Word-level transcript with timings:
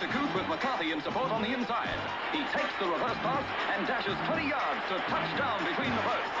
to 0.00 0.06
Coote 0.06 0.34
with 0.34 0.48
McCarthy 0.48 0.92
in 0.92 1.02
support 1.02 1.30
on 1.30 1.42
the 1.42 1.52
inside. 1.52 1.92
He 2.32 2.38
takes 2.56 2.72
the 2.80 2.86
reverse 2.86 3.18
pass 3.20 3.44
and 3.76 3.86
dashes 3.86 4.16
20 4.28 4.48
yards 4.48 4.80
to 4.88 4.96
touchdown 5.12 5.62
between 5.62 5.90
the 5.92 6.00
posts. 6.00 6.40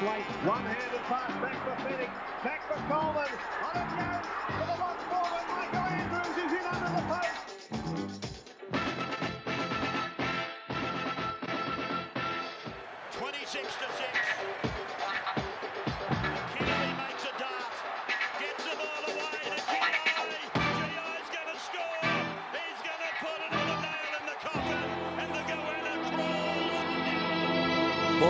Slate, 0.00 0.26
one-handed 0.42 1.02
pass 1.06 1.30
back 1.38 1.54
for 1.62 1.70
Fenech, 1.86 2.10
back 2.42 2.66
for 2.66 2.74
Coleman, 2.90 3.30
on 3.62 3.76
it 3.78 3.94
goes 3.94 4.26
for 4.58 4.66
the 4.66 4.74
one 4.82 4.98
forward, 5.06 5.46
Michael 5.54 5.86
Andrews 5.86 6.36
is 6.42 6.52
in 6.58 6.66
under 6.66 6.90
the 6.90 7.06
post. 7.06 7.42
26 13.12 13.62
to 13.62 13.68
6. 13.70 14.02
Keeley 16.58 16.90
makes 16.98 17.22
a 17.22 17.32
dart. 17.38 17.70
Gets 18.40 18.64
the 18.64 18.74
ball 18.76 18.91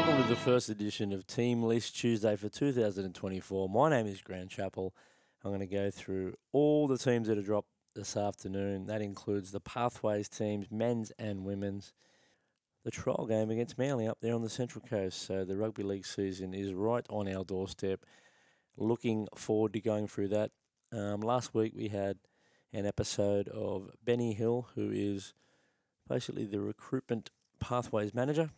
Welcome 0.02 0.24
to 0.24 0.29
the 0.30 0.34
first 0.34 0.69
edition 0.69 1.12
of 1.12 1.29
Team 1.29 1.62
List 1.62 1.97
Tuesday 1.97 2.34
for 2.34 2.48
2024. 2.48 3.69
My 3.69 3.88
name 3.88 4.09
is 4.09 4.20
Grant 4.20 4.51
Chappell. 4.51 4.93
I'm 5.45 5.52
going 5.52 5.60
to 5.60 5.66
go 5.66 5.93
through 5.93 6.34
all 6.51 6.88
the 6.88 6.98
teams 6.98 7.29
that 7.29 7.38
are 7.38 7.43
dropped 7.43 7.69
this 7.95 8.16
afternoon. 8.16 8.87
That 8.87 9.01
includes 9.01 9.52
the 9.52 9.60
Pathways 9.60 10.29
teams, 10.29 10.66
men's 10.73 11.12
and 11.20 11.45
women's. 11.45 11.93
The 12.83 12.91
trial 12.91 13.27
game 13.29 13.48
against 13.51 13.79
Manly 13.79 14.09
up 14.09 14.19
there 14.20 14.34
on 14.34 14.43
the 14.43 14.51
Central 14.51 14.84
Coast. 14.84 15.23
So 15.23 15.45
the 15.45 15.57
rugby 15.57 15.84
league 15.84 16.05
season 16.05 16.52
is 16.52 16.74
right 16.74 17.07
on 17.09 17.32
our 17.32 17.45
doorstep. 17.45 18.04
Looking 18.76 19.29
forward 19.37 19.73
to 19.74 19.80
going 19.80 20.09
through 20.09 20.29
that. 20.29 20.51
Um, 20.93 21.21
last 21.21 21.54
week 21.54 21.74
we 21.76 21.88
had 21.88 22.19
an 22.73 22.87
episode 22.87 23.46
of 23.51 23.93
Benny 24.04 24.32
Hill, 24.32 24.66
who 24.74 24.91
is 24.91 25.32
basically 26.09 26.45
the 26.45 26.60
recruitment 26.60 27.30
pathways 27.60 28.13
manager 28.13 28.51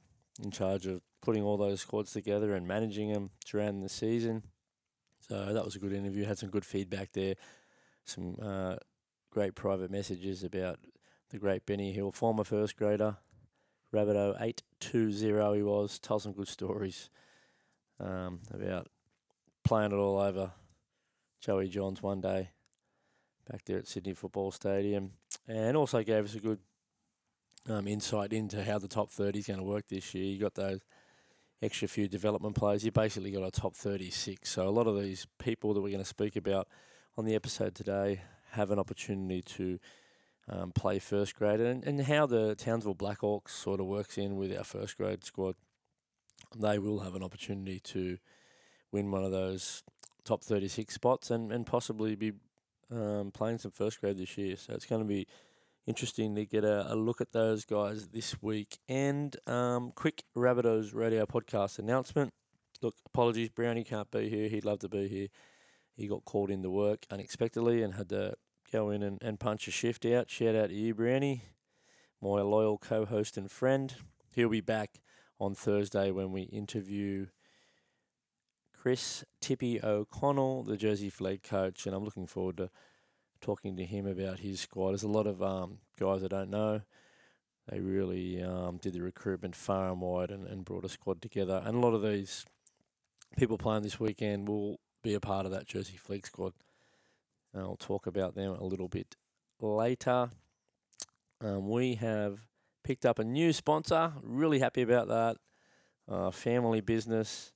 in 0.42 0.50
charge 0.50 0.86
of 0.86 1.00
putting 1.22 1.42
all 1.42 1.56
those 1.56 1.80
squads 1.80 2.12
together 2.12 2.54
and 2.54 2.66
managing 2.66 3.12
them 3.12 3.30
throughout 3.44 3.80
the 3.80 3.88
season. 3.88 4.42
So 5.20 5.52
that 5.52 5.64
was 5.64 5.76
a 5.76 5.78
good 5.78 5.92
interview. 5.92 6.24
Had 6.24 6.38
some 6.38 6.50
good 6.50 6.64
feedback 6.64 7.12
there. 7.12 7.34
Some 8.04 8.36
uh, 8.42 8.76
great 9.30 9.54
private 9.54 9.90
messages 9.90 10.44
about 10.44 10.78
the 11.30 11.38
great 11.38 11.64
Benny 11.64 11.92
Hill, 11.92 12.12
former 12.12 12.44
first 12.44 12.76
grader, 12.76 13.16
Rabbitoh 13.94 14.36
eight 14.40 14.62
two 14.80 15.10
zero. 15.10 15.54
He 15.54 15.62
was. 15.62 15.98
Tell 15.98 16.18
some 16.18 16.32
good 16.32 16.48
stories 16.48 17.08
um, 17.98 18.40
about 18.52 18.88
playing 19.64 19.92
it 19.92 19.96
all 19.96 20.18
over 20.18 20.52
Joey 21.40 21.68
Johns 21.68 22.02
one 22.02 22.20
day 22.20 22.50
back 23.50 23.64
there 23.64 23.78
at 23.78 23.86
Sydney 23.86 24.14
Football 24.14 24.50
Stadium, 24.50 25.12
and 25.48 25.76
also 25.76 26.02
gave 26.02 26.24
us 26.24 26.34
a 26.34 26.40
good 26.40 26.58
um, 27.68 27.88
insight 27.88 28.32
into 28.32 28.62
how 28.62 28.78
the 28.78 28.88
top 28.88 29.10
30 29.10 29.38
is 29.38 29.46
going 29.46 29.58
to 29.58 29.64
work 29.64 29.88
this 29.88 30.14
year. 30.14 30.24
You 30.24 30.38
got 30.38 30.54
those 30.54 30.80
extra 31.62 31.88
few 31.88 32.08
development 32.08 32.56
players. 32.56 32.84
You 32.84 32.90
basically 32.90 33.30
got 33.30 33.42
a 33.42 33.50
top 33.50 33.74
36. 33.74 34.48
So 34.48 34.68
a 34.68 34.70
lot 34.70 34.86
of 34.86 35.00
these 35.00 35.26
people 35.38 35.74
that 35.74 35.80
we're 35.80 35.90
going 35.90 36.02
to 36.02 36.04
speak 36.04 36.36
about 36.36 36.68
on 37.16 37.24
the 37.24 37.34
episode 37.34 37.74
today 37.74 38.20
have 38.50 38.70
an 38.70 38.78
opportunity 38.78 39.42
to 39.42 39.78
um, 40.48 40.72
play 40.72 40.98
first 40.98 41.34
grade 41.34 41.60
and, 41.60 41.84
and 41.84 42.02
how 42.02 42.26
the 42.26 42.54
Townsville 42.54 42.94
Blackhawks 42.94 43.50
sort 43.50 43.80
of 43.80 43.86
works 43.86 44.18
in 44.18 44.36
with 44.36 44.56
our 44.56 44.64
first 44.64 44.96
grade 44.96 45.24
squad. 45.24 45.54
They 46.56 46.78
will 46.78 47.00
have 47.00 47.14
an 47.14 47.22
opportunity 47.22 47.80
to 47.80 48.18
win 48.92 49.10
one 49.10 49.24
of 49.24 49.32
those 49.32 49.82
top 50.24 50.42
36 50.42 50.92
spots 50.92 51.30
and, 51.30 51.50
and 51.50 51.66
possibly 51.66 52.14
be 52.14 52.32
um, 52.90 53.30
playing 53.32 53.58
some 53.58 53.70
first 53.70 54.00
grade 54.00 54.18
this 54.18 54.36
year. 54.36 54.56
So 54.56 54.74
it's 54.74 54.86
going 54.86 55.02
to 55.02 55.08
be 55.08 55.26
interesting 55.86 56.34
to 56.34 56.46
get 56.46 56.64
a, 56.64 56.92
a 56.92 56.96
look 56.96 57.20
at 57.20 57.32
those 57.32 57.64
guys 57.64 58.08
this 58.08 58.42
week. 58.42 58.78
And 58.88 59.36
um, 59.46 59.92
quick 59.94 60.24
Rabbitohs 60.36 60.94
radio 60.94 61.26
podcast 61.26 61.78
announcement. 61.78 62.32
Look, 62.82 62.96
apologies, 63.06 63.50
Brownie 63.50 63.84
can't 63.84 64.10
be 64.10 64.28
here. 64.28 64.48
He'd 64.48 64.64
love 64.64 64.80
to 64.80 64.88
be 64.88 65.08
here. 65.08 65.28
He 65.96 66.08
got 66.08 66.24
called 66.24 66.50
into 66.50 66.70
work 66.70 67.06
unexpectedly 67.10 67.82
and 67.82 67.94
had 67.94 68.08
to 68.10 68.34
go 68.72 68.90
in 68.90 69.02
and, 69.02 69.18
and 69.22 69.38
punch 69.38 69.68
a 69.68 69.70
shift 69.70 70.04
out. 70.06 70.30
Shout 70.30 70.56
out 70.56 70.70
to 70.70 70.74
you, 70.74 70.94
Brownie, 70.94 71.42
my 72.20 72.40
loyal 72.40 72.78
co 72.78 73.04
host 73.04 73.36
and 73.36 73.50
friend. 73.50 73.94
He'll 74.34 74.48
be 74.48 74.60
back 74.60 75.00
on 75.38 75.54
Thursday 75.54 76.10
when 76.10 76.32
we 76.32 76.42
interview 76.42 77.26
Chris 78.72 79.24
Tippy 79.40 79.80
O'Connell, 79.82 80.64
the 80.64 80.76
Jersey 80.76 81.10
Flag 81.10 81.42
coach, 81.42 81.86
and 81.86 81.94
I'm 81.94 82.04
looking 82.04 82.26
forward 82.26 82.56
to 82.58 82.70
talking 83.44 83.76
to 83.76 83.84
him 83.84 84.06
about 84.06 84.38
his 84.38 84.60
squad. 84.60 84.90
There's 84.90 85.02
a 85.02 85.08
lot 85.08 85.26
of 85.26 85.42
um, 85.42 85.78
guys 86.00 86.24
I 86.24 86.28
don't 86.28 86.48
know. 86.48 86.80
They 87.68 87.78
really 87.78 88.42
um, 88.42 88.78
did 88.78 88.94
the 88.94 89.02
recruitment 89.02 89.54
far 89.54 89.90
and 89.90 90.00
wide 90.00 90.30
and, 90.30 90.46
and 90.46 90.64
brought 90.64 90.84
a 90.84 90.88
squad 90.88 91.20
together. 91.20 91.62
And 91.64 91.76
a 91.76 91.80
lot 91.80 91.94
of 91.94 92.02
these 92.02 92.46
people 93.36 93.58
playing 93.58 93.82
this 93.82 94.00
weekend 94.00 94.48
will 94.48 94.80
be 95.02 95.12
a 95.12 95.20
part 95.20 95.44
of 95.44 95.52
that 95.52 95.66
Jersey 95.66 95.96
Flag 95.96 96.26
squad. 96.26 96.54
And 97.52 97.62
I'll 97.62 97.76
talk 97.76 98.06
about 98.06 98.34
them 98.34 98.52
a 98.52 98.64
little 98.64 98.88
bit 98.88 99.14
later. 99.60 100.30
Um, 101.42 101.68
we 101.68 101.96
have 101.96 102.38
picked 102.82 103.04
up 103.04 103.18
a 103.18 103.24
new 103.24 103.52
sponsor. 103.52 104.14
Really 104.22 104.58
happy 104.58 104.82
about 104.82 105.08
that. 105.08 105.36
Uh, 106.08 106.30
family 106.30 106.80
business. 106.80 107.52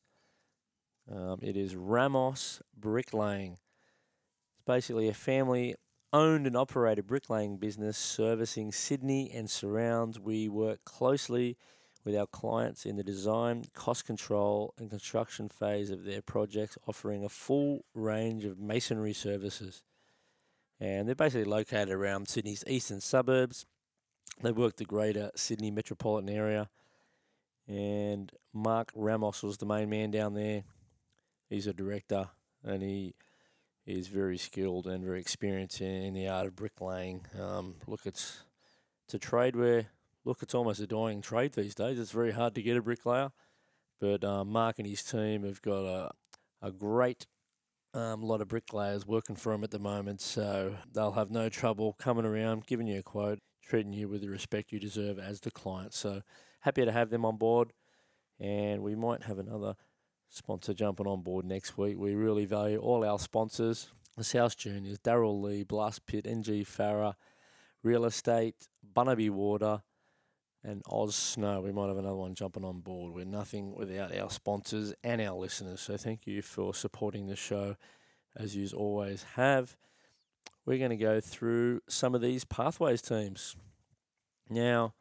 Um, 1.10 1.38
it 1.42 1.56
is 1.56 1.74
Ramos 1.74 2.60
Bricklaying. 2.78 3.56
Basically 4.68 5.08
a 5.08 5.14
family 5.14 5.76
owned 6.12 6.46
and 6.46 6.54
operated 6.54 7.06
bricklaying 7.06 7.56
business 7.56 7.96
servicing 7.96 8.70
Sydney 8.70 9.30
and 9.34 9.48
surrounds. 9.48 10.20
We 10.20 10.46
work 10.50 10.84
closely 10.84 11.56
with 12.04 12.14
our 12.14 12.26
clients 12.26 12.84
in 12.84 12.96
the 12.96 13.02
design, 13.02 13.64
cost 13.72 14.04
control, 14.04 14.74
and 14.76 14.90
construction 14.90 15.48
phase 15.48 15.88
of 15.88 16.04
their 16.04 16.20
projects, 16.20 16.76
offering 16.86 17.24
a 17.24 17.30
full 17.30 17.86
range 17.94 18.44
of 18.44 18.58
masonry 18.58 19.14
services. 19.14 19.82
And 20.78 21.08
they're 21.08 21.14
basically 21.14 21.50
located 21.50 21.88
around 21.88 22.28
Sydney's 22.28 22.62
eastern 22.66 23.00
suburbs. 23.00 23.64
They 24.42 24.52
work 24.52 24.76
the 24.76 24.84
greater 24.84 25.30
Sydney 25.34 25.70
metropolitan 25.70 26.28
area. 26.28 26.68
And 27.66 28.30
Mark 28.52 28.92
Ramos 28.94 29.42
was 29.42 29.56
the 29.56 29.64
main 29.64 29.88
man 29.88 30.10
down 30.10 30.34
there. 30.34 30.64
He's 31.48 31.66
a 31.66 31.72
director 31.72 32.28
and 32.62 32.82
he 32.82 33.14
is 33.88 34.08
very 34.08 34.36
skilled 34.36 34.86
and 34.86 35.02
very 35.02 35.18
experienced 35.18 35.80
in, 35.80 36.12
the 36.12 36.28
art 36.28 36.46
of 36.46 36.54
bricklaying. 36.54 37.22
Um, 37.40 37.76
look, 37.86 38.02
it's 38.04 38.42
it's 39.06 39.14
a 39.14 39.18
trade 39.18 39.56
where 39.56 39.86
look, 40.26 40.42
it's 40.42 40.54
almost 40.54 40.80
a 40.80 40.86
dying 40.86 41.22
trade 41.22 41.54
these 41.54 41.74
days. 41.74 41.98
It's 41.98 42.12
very 42.12 42.32
hard 42.32 42.54
to 42.56 42.62
get 42.62 42.76
a 42.76 42.82
bricklayer, 42.82 43.30
but 43.98 44.22
um, 44.24 44.48
Mark 44.48 44.78
and 44.78 44.86
his 44.86 45.02
team 45.02 45.42
have 45.44 45.62
got 45.62 45.84
a 45.84 46.10
a 46.60 46.70
great 46.70 47.26
um, 47.94 48.22
lot 48.22 48.42
of 48.42 48.48
bricklayers 48.48 49.06
working 49.06 49.36
for 49.36 49.52
them 49.52 49.64
at 49.64 49.70
the 49.70 49.78
moment, 49.78 50.20
so 50.20 50.76
they'll 50.92 51.12
have 51.12 51.30
no 51.30 51.48
trouble 51.48 51.94
coming 51.98 52.26
around, 52.26 52.66
giving 52.66 52.86
you 52.86 52.98
a 52.98 53.02
quote, 53.02 53.38
treating 53.62 53.94
you 53.94 54.06
with 54.06 54.20
the 54.20 54.28
respect 54.28 54.70
you 54.70 54.78
deserve 54.78 55.18
as 55.18 55.40
the 55.40 55.50
client. 55.50 55.94
So 55.94 56.20
happy 56.60 56.84
to 56.84 56.92
have 56.92 57.08
them 57.08 57.24
on 57.24 57.38
board, 57.38 57.72
and 58.38 58.82
we 58.82 58.94
might 58.94 59.22
have 59.22 59.38
another 59.38 59.76
sponsor 60.28 60.74
jumping 60.74 61.06
on 61.06 61.22
board 61.22 61.44
next 61.44 61.78
week. 61.78 61.96
We 61.98 62.14
really 62.14 62.44
value 62.44 62.78
all 62.78 63.04
our 63.04 63.18
sponsors. 63.18 63.88
The 64.16 64.24
South 64.24 64.56
Juniors, 64.56 64.98
Daryl 64.98 65.40
Lee, 65.40 65.62
Blast 65.62 66.06
Pit, 66.06 66.26
NG 66.26 66.64
Farah, 66.64 67.14
Real 67.84 68.04
Estate, 68.04 68.68
Bunnaby 68.82 69.30
Water, 69.30 69.82
and 70.64 70.82
Oz 70.90 71.14
Snow. 71.14 71.60
We 71.60 71.72
might 71.72 71.86
have 71.86 71.98
another 71.98 72.16
one 72.16 72.34
jumping 72.34 72.64
on 72.64 72.80
board. 72.80 73.14
We're 73.14 73.24
nothing 73.24 73.74
without 73.74 74.16
our 74.16 74.30
sponsors 74.30 74.92
and 75.04 75.20
our 75.20 75.36
listeners. 75.36 75.80
So 75.80 75.96
thank 75.96 76.26
you 76.26 76.42
for 76.42 76.74
supporting 76.74 77.26
the 77.26 77.36
show 77.36 77.76
as 78.36 78.56
you 78.56 78.68
always 78.76 79.24
have. 79.34 79.76
We're 80.66 80.78
going 80.78 80.90
to 80.90 80.96
go 80.96 81.20
through 81.20 81.80
some 81.88 82.14
of 82.14 82.20
these 82.20 82.44
pathways 82.44 83.00
teams. 83.00 83.56
Now, 84.50 84.94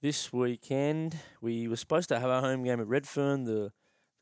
this 0.00 0.32
weekend 0.32 1.18
we 1.40 1.66
were 1.66 1.76
supposed 1.76 2.08
to 2.10 2.20
have 2.20 2.30
our 2.30 2.40
home 2.40 2.62
game 2.62 2.80
at 2.80 2.86
Redfern. 2.86 3.44
The 3.44 3.72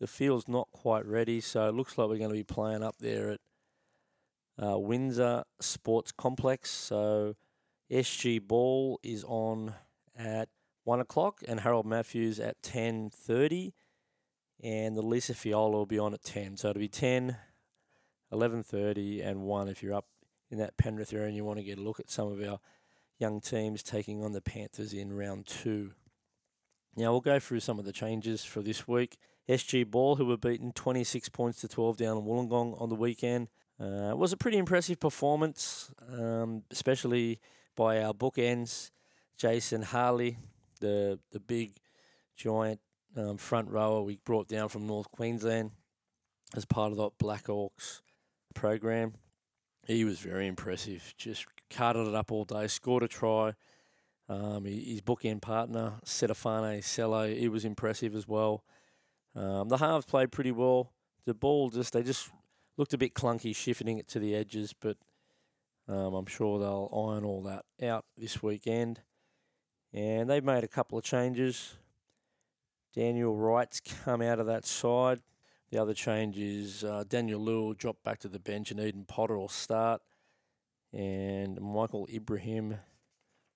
the 0.01 0.07
field's 0.07 0.49
not 0.49 0.69
quite 0.73 1.07
ready, 1.07 1.41
so 1.41 1.69
it 1.69 1.75
looks 1.75 1.97
like 1.97 2.09
we're 2.09 2.19
going 2.19 2.31
to 2.31 2.37
be 2.37 2.45
playing 2.45 2.83
up 2.83 2.97
there 2.99 3.31
at 3.31 3.41
uh, 4.63 4.79
Windsor 4.79 5.45
Sports 5.61 6.13
Complex. 6.13 6.71
So 6.71 7.35
SG 7.91 8.41
Ball 8.47 8.99
is 9.03 9.25
on 9.25 9.75
at 10.17 10.49
one 10.85 11.01
o'clock, 11.01 11.41
and 11.47 11.61
Harold 11.61 11.87
Matthews 11.87 12.39
at 12.39 12.63
ten 12.63 13.11
thirty, 13.11 13.75
and 14.63 14.97
the 14.97 15.03
Lisa 15.03 15.35
Fiaola 15.35 15.73
will 15.73 15.87
be 15.87 15.99
on 15.99 16.15
at 16.15 16.23
ten. 16.23 16.57
So 16.57 16.71
it'll 16.71 16.81
be 16.81 16.89
10, 16.89 17.37
11.30 18.33 19.27
and 19.27 19.43
one 19.43 19.69
if 19.69 19.83
you're 19.83 19.95
up 19.95 20.07
in 20.51 20.59
that 20.59 20.77
Penrith 20.77 21.13
area 21.13 21.27
and 21.27 21.37
you 21.37 21.45
want 21.45 21.59
to 21.59 21.65
get 21.65 21.79
a 21.79 21.83
look 21.83 22.01
at 22.01 22.11
some 22.11 22.31
of 22.31 22.43
our 22.47 22.59
young 23.19 23.41
teams 23.41 23.83
taking 23.83 24.23
on 24.23 24.33
the 24.33 24.41
Panthers 24.41 24.93
in 24.93 25.13
round 25.13 25.47
two. 25.47 25.93
Now 26.97 27.13
we'll 27.13 27.21
go 27.21 27.39
through 27.39 27.61
some 27.61 27.79
of 27.79 27.85
the 27.85 27.93
changes 27.93 28.45
for 28.45 28.63
this 28.63 28.87
week. 28.87 29.17
SG 29.49 29.89
Ball, 29.89 30.17
who 30.17 30.27
were 30.27 30.37
beaten 30.37 30.73
26 30.73 31.29
points 31.31 31.61
to 31.61 31.69
12 31.69 31.97
down 31.97 32.19
in 32.19 32.25
Wollongong 32.25 32.81
on 32.81 32.89
the 32.89 32.95
weekend. 32.95 33.49
Uh, 33.81 34.11
it 34.11 34.19
was 34.19 34.33
a 34.33 34.37
pretty 34.37 34.59
impressive 34.59 34.99
performance, 34.99 35.91
um, 36.11 36.63
especially 36.71 37.41
by 37.77 38.03
our 38.03 38.15
bookends, 38.15 38.91
Jason 39.37 39.83
Harley, 39.83 40.39
the 40.81 41.19
the 41.31 41.41
big 41.41 41.77
giant 42.37 42.81
um, 43.17 43.37
front 43.37 43.71
rower 43.71 44.03
we 44.03 44.19
brought 44.25 44.49
down 44.49 44.69
from 44.69 44.87
North 44.87 45.11
Queensland 45.11 45.71
as 46.55 46.65
part 46.65 46.93
of 46.93 46.99
the 46.99 47.11
Black 47.19 47.47
Hawks 47.47 48.03
program. 48.55 49.15
He 49.87 50.05
was 50.05 50.19
very 50.19 50.47
impressive. 50.47 51.15
Just 51.17 51.47
carted 51.71 52.09
it 52.09 52.15
up 52.15 52.33
all 52.33 52.45
day, 52.45 52.67
scored 52.67 53.03
a 53.03 53.09
try. 53.09 53.55
Um, 54.29 54.65
his 54.65 55.01
bookend 55.03 55.41
partner, 55.41 55.95
Setafane 56.05 56.83
Cello, 56.83 57.33
he 57.33 57.49
was 57.49 57.65
impressive 57.65 58.17
as 58.17 58.27
well. 58.27 58.65
Um, 59.37 59.69
the 59.69 59.77
halves 59.77 60.07
played 60.07 60.33
pretty 60.33 60.53
well. 60.53 60.93
The 61.27 61.35
ball 61.35 61.69
just 61.71 61.93
they 61.93 62.03
just 62.03 62.31
looked 62.77 62.95
a 62.95 62.99
bit 62.99 63.15
clunky, 63.15 63.55
shifting 63.55 63.99
it 63.99 64.09
to 64.09 64.19
the 64.19 64.35
edges, 64.35 64.73
but 64.73 64.97
um, 65.89 66.15
I'm 66.15 66.27
sure 66.27 66.59
they'll 66.59 66.91
iron 66.93 67.25
all 67.25 67.43
that 67.43 67.65
out 67.87 68.05
this 68.17 68.43
weekend. 68.43 69.01
And 69.93 70.29
they've 70.29 70.45
made 70.45 70.65
a 70.65 70.69
couple 70.69 70.99
of 70.99 71.05
changes. 71.05 71.75
Daniel 72.95 73.37
Wright's 73.37 73.81
come 73.81 74.23
out 74.23 74.41
of 74.41 74.47
that 74.47 74.67
side. 74.67 75.21
The 75.71 75.79
other 75.79 75.95
change 75.95 76.39
is 76.39 76.85
uh, 76.85 77.05
Daniel 77.09 77.41
Lewell 77.41 77.75
dropped 77.75 78.03
back 78.03 78.19
to 78.21 78.29
the 78.29 78.39
bench 78.39 78.71
and 78.71 78.81
Eden 78.81 79.05
Potter 79.07 79.37
will 79.37 79.49
start. 79.49 80.01
And 80.93 81.61
Michael 81.61 82.09
Ibrahim, 82.13 82.79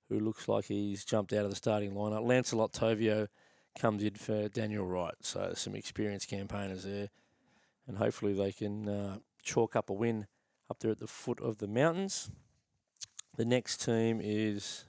who 0.09 0.21
looks 0.21 0.49
like 0.49 0.67
he's 0.67 1.05
jumped 1.05 1.33
out 1.33 1.45
of 1.45 1.51
the 1.51 1.57
starting 1.57 1.93
lineup. 1.93 2.27
Lancelot 2.27 2.73
Tovio 2.73 3.29
comes 3.79 4.03
in 4.03 4.15
for 4.15 4.49
Daniel 4.49 4.87
Wright. 4.87 5.15
So 5.21 5.53
some 5.55 5.75
experienced 5.75 6.29
campaigners 6.29 6.85
there. 6.85 7.09
And 7.87 7.99
hopefully 7.99 8.33
they 8.35 8.53
can 8.53 8.89
uh, 8.89 9.19
chalk 9.43 9.75
up 9.77 9.91
a 9.91 9.93
win 9.93 10.27
up 10.71 10.79
there 10.81 10.93
at 10.93 11.01
the 11.01 11.07
foot 11.07 11.41
of 11.41 11.59
the 11.59 11.67
mountains. 11.67 12.31
The 13.37 13.45
next 13.45 13.85
team 13.85 14.21
is 14.23 14.85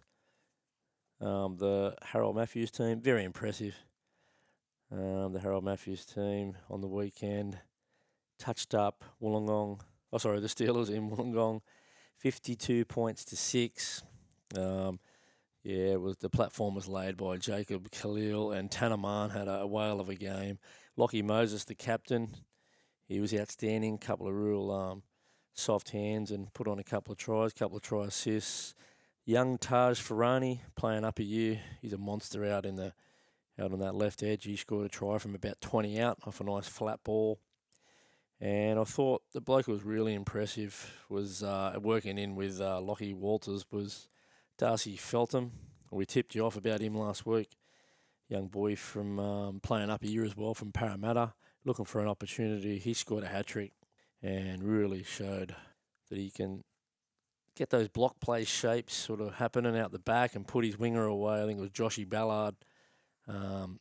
um, 1.20 1.58
the 1.58 1.96
Harold 2.02 2.36
Matthews 2.36 2.72
team. 2.72 3.00
Very 3.02 3.24
impressive. 3.24 3.76
Um, 4.92 5.32
the 5.34 5.40
Harold 5.40 5.64
Matthews 5.64 6.06
team 6.06 6.58
on 6.70 6.82
the 6.82 6.88
weekend 6.88 7.60
touched 8.38 8.76
up 8.76 9.06
Wollongong. 9.22 9.80
Oh, 10.12 10.18
sorry, 10.18 10.42
the 10.42 10.48
Steelers 10.48 10.90
in 10.90 11.10
Wollongong, 11.10 11.62
52 12.18 12.84
points 12.86 13.24
to 13.26 13.38
six. 13.38 14.04
Um, 14.58 15.00
yeah, 15.64 15.96
was 15.96 16.18
the 16.18 16.30
platform 16.30 16.76
was 16.76 16.88
laid 16.88 17.18
by 17.18 17.38
Jacob 17.38 17.92
Khalil 17.92 18.52
and 18.52 18.72
Tanaman 18.72 19.32
had 19.32 19.48
a, 19.48 19.68
whale 19.68 20.00
of 20.00 20.10
a 20.10 20.16
game. 20.16 20.58
Lockie 20.98 21.22
Moses, 21.22 21.66
the 21.66 21.76
captain, 21.76 22.36
he 23.08 23.20
was 23.20 23.34
outstanding. 23.34 23.98
Couple 23.98 24.28
of 24.28 24.34
real 24.34 24.72
um, 24.72 25.04
soft 25.54 25.92
hands 25.92 26.32
and 26.32 26.54
put 26.54 26.68
on 26.68 26.80
a 26.80 26.84
couple 26.84 27.12
of 27.12 27.18
tries, 27.18 27.54
couple 27.54 27.78
of 27.78 27.84
try 27.84 28.06
assists. 28.06 28.74
Young 29.26 29.58
Taj 29.60 30.02
Farani 30.02 30.62
playing 30.76 31.06
up 31.06 31.20
a 31.20 31.24
year. 31.24 31.60
He's 31.82 31.94
a 31.94 31.98
monster 31.98 32.44
out 32.46 32.66
in 32.66 32.76
the 32.76 32.94
out 33.60 33.72
on 33.72 33.80
that 33.80 33.96
left 33.96 34.24
edge. 34.24 34.46
He 34.46 34.56
scored 34.56 34.88
a 34.88 34.90
try 34.90 35.20
from 35.20 35.36
about 35.36 35.62
20 35.62 36.00
out 36.02 36.18
off 36.26 36.42
a 36.42 36.44
nice 36.44 36.68
flat 36.68 37.04
ball. 37.04 37.40
And 38.40 38.80
I 38.80 38.84
thought 38.84 39.22
the 39.34 39.42
bloke 39.42 39.68
was 39.68 39.84
really 39.84 40.16
impressive. 40.16 40.92
Was 41.10 41.44
uh, 41.44 41.78
working 41.80 42.18
in 42.18 42.36
with 42.36 42.60
uh, 42.60 42.82
Lockie 42.82 43.14
Walters 43.14 43.66
was 43.72 44.08
Darcy 44.62 44.96
Feltham. 44.96 45.54
We 45.90 46.06
tipped 46.06 46.36
you 46.36 46.46
off 46.46 46.56
about 46.56 46.82
him 46.82 46.94
last 46.94 47.26
week. 47.26 47.58
Young 48.30 48.46
boy 48.46 48.76
from 48.76 49.18
um, 49.20 49.60
playing 49.60 49.90
up 49.90 50.04
a 50.04 50.08
year 50.08 50.24
as 50.24 50.38
well 50.38 50.54
from 50.54 50.72
Parramatta, 50.72 51.34
looking 51.66 51.86
for 51.86 52.00
an 52.00 52.08
opportunity. 52.08 52.78
He 52.78 52.94
scored 52.94 53.24
a 53.24 53.28
hat 53.28 53.48
trick 53.48 53.72
and 54.22 54.64
really 54.64 55.02
showed 55.02 55.56
that 56.10 56.20
he 56.20 56.30
can 56.30 56.64
get 57.56 57.72
those 57.72 57.90
block 57.90 58.20
play 58.20 58.44
shapes 58.44 58.94
sort 58.94 59.20
of 59.20 59.34
happening 59.34 59.76
out 59.76 59.92
the 59.92 59.98
back 59.98 60.36
and 60.36 60.48
put 60.48 60.64
his 60.64 60.78
winger 60.78 61.06
away. 61.06 61.42
I 61.42 61.48
think 61.48 61.58
it 61.58 61.62
was 61.62 61.72
Joshy 61.72 62.08
Ballard 62.08 62.54
um, 63.28 63.80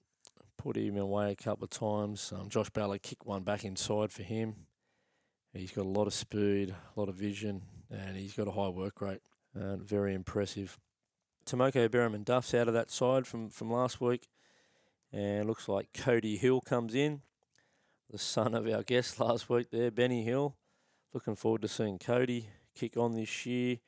put 0.57 0.79
him 0.79 0.97
away 0.97 1.33
a 1.33 1.37
couple 1.37 1.65
of 1.65 1.71
times. 1.71 2.33
Um, 2.35 2.49
Josh 2.49 2.71
Ballard 2.71 3.03
kicked 3.03 3.27
one 3.27 3.43
back 3.43 3.67
inside 3.67 4.13
for 4.13 4.23
him. 4.23 4.55
He's 5.53 5.73
got 5.73 5.85
a 5.85 5.91
lot 5.91 6.07
of 6.07 6.15
speed, 6.15 6.71
a 6.71 6.99
lot 6.99 7.11
of 7.11 7.17
vision, 7.17 7.65
and 7.91 8.17
he's 8.17 8.33
got 8.33 8.49
a 8.49 8.53
high 8.53 8.69
work 8.69 9.03
rate. 9.03 9.21
Uh, 9.59 9.77
very 9.77 10.15
impressive. 10.15 10.79
Tomoko 11.45 11.89
Berriman 11.89 12.25
Duff's 12.25 12.55
out 12.55 12.69
of 12.69 12.75
that 12.75 12.91
side 12.91 13.27
from, 13.27 13.51
from 13.51 13.71
last 13.71 14.01
week. 14.01 14.29
And 15.13 15.49
looks 15.49 15.69
like 15.69 15.93
Cody 15.93 16.37
Hill 16.37 16.61
comes 16.61 16.95
in, 16.95 17.23
the 18.11 18.19
son 18.19 18.55
of 18.55 18.69
our 18.69 18.85
guest 18.85 19.19
last 19.19 19.49
week 19.49 19.71
there, 19.73 19.91
Benny 19.91 20.23
Hill. 20.23 20.55
Looking 21.13 21.35
forward 21.35 21.63
to 21.63 21.69
seeing 21.69 21.99
Cody 21.99 22.49
kick 22.77 22.97
on 22.97 23.15
this 23.15 23.45
year. 23.45 23.79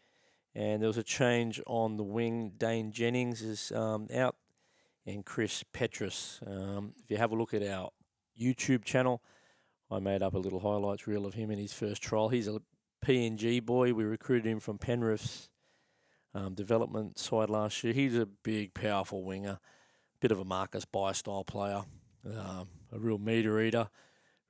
And 0.54 0.82
there 0.82 0.88
was 0.88 0.98
a 0.98 1.04
change 1.04 1.60
on 1.66 1.96
the 1.96 2.02
wing. 2.02 2.52
Dane 2.58 2.90
Jennings 2.90 3.40
is 3.40 3.70
um, 3.72 4.08
out 4.12 4.36
and 5.06 5.24
Chris 5.24 5.64
Petrus. 5.72 6.40
Um, 6.46 6.94
if 7.02 7.10
you 7.10 7.16
have 7.16 7.32
a 7.32 7.36
look 7.36 7.54
at 7.54 7.62
our 7.62 7.90
YouTube 8.38 8.84
channel, 8.84 9.22
I 9.90 10.00
made 10.00 10.22
up 10.22 10.34
a 10.34 10.38
little 10.38 10.60
highlights 10.60 11.06
reel 11.06 11.26
of 11.26 11.34
him 11.34 11.50
in 11.50 11.58
his 11.58 11.72
first 11.72 12.02
trial. 12.02 12.28
He's 12.28 12.48
a 12.48 12.60
PNG 13.04 13.64
boy. 13.64 13.94
We 13.94 14.04
recruited 14.04 14.50
him 14.50 14.60
from 14.60 14.78
Penrith's 14.78 15.48
um, 16.34 16.54
development 16.54 17.18
side 17.18 17.50
last 17.50 17.82
year. 17.84 17.92
He's 17.92 18.16
a 18.16 18.26
big, 18.26 18.74
powerful 18.74 19.24
winger, 19.24 19.58
bit 20.20 20.32
of 20.32 20.38
a 20.38 20.44
Marcus 20.44 20.84
Bai 20.84 21.12
style 21.12 21.44
player, 21.44 21.82
um, 22.26 22.68
a 22.92 22.98
real 22.98 23.18
meter 23.18 23.60
eater. 23.60 23.88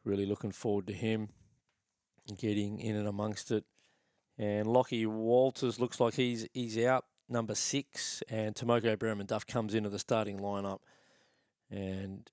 Really 0.05 0.27
looking 0.27 0.53
forward 0.53 0.87
to 0.89 0.93
him 0.93 1.29
getting 2.37 2.79
in 2.79 2.97
and 2.97 3.09
amongst 3.09 3.51
it. 3.51 3.65
And 4.39 4.67
Lockie 4.67 5.07
Walters 5.07 5.79
looks 5.79 6.01
like 6.01 6.15
he's 6.15 6.47
he's 6.53 6.79
out 6.79 7.05
number 7.29 7.55
six, 7.55 8.23
and 8.29 8.55
Tomoko 8.55 8.97
Berriman 8.97 9.27
Duff 9.27 9.47
comes 9.47 9.75
into 9.75 9.89
the 9.89 9.99
starting 9.99 10.39
lineup, 10.39 10.81
and 11.71 12.31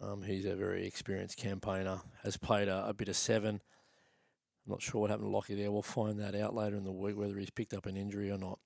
um, 0.00 0.22
he's 0.22 0.44
a 0.44 0.54
very 0.54 0.86
experienced 0.86 1.38
campaigner. 1.38 2.00
Has 2.22 2.36
played 2.36 2.68
a, 2.68 2.88
a, 2.88 2.94
bit 2.94 3.08
of 3.08 3.16
seven. 3.16 3.62
I'm 4.66 4.72
not 4.72 4.82
sure 4.82 5.00
what 5.00 5.10
happened 5.10 5.28
to 5.28 5.32
Lockie 5.32 5.54
there. 5.54 5.72
We'll 5.72 5.82
find 5.82 6.20
that 6.20 6.34
out 6.34 6.54
later 6.54 6.76
in 6.76 6.84
the 6.84 6.92
week 6.92 7.16
whether 7.16 7.36
he's 7.38 7.50
picked 7.50 7.74
up 7.74 7.86
an 7.86 7.96
injury 7.96 8.30
or 8.30 8.38
not. 8.38 8.58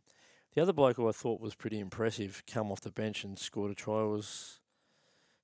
The 0.54 0.62
other 0.62 0.72
bloke 0.72 0.96
who 0.96 1.08
I 1.08 1.12
thought 1.12 1.40
was 1.40 1.54
pretty 1.54 1.78
impressive, 1.78 2.42
come 2.46 2.70
off 2.70 2.82
the 2.82 2.90
bench 2.90 3.24
and 3.24 3.38
scored 3.38 3.70
a 3.70 3.74
try, 3.74 4.02
was 4.02 4.60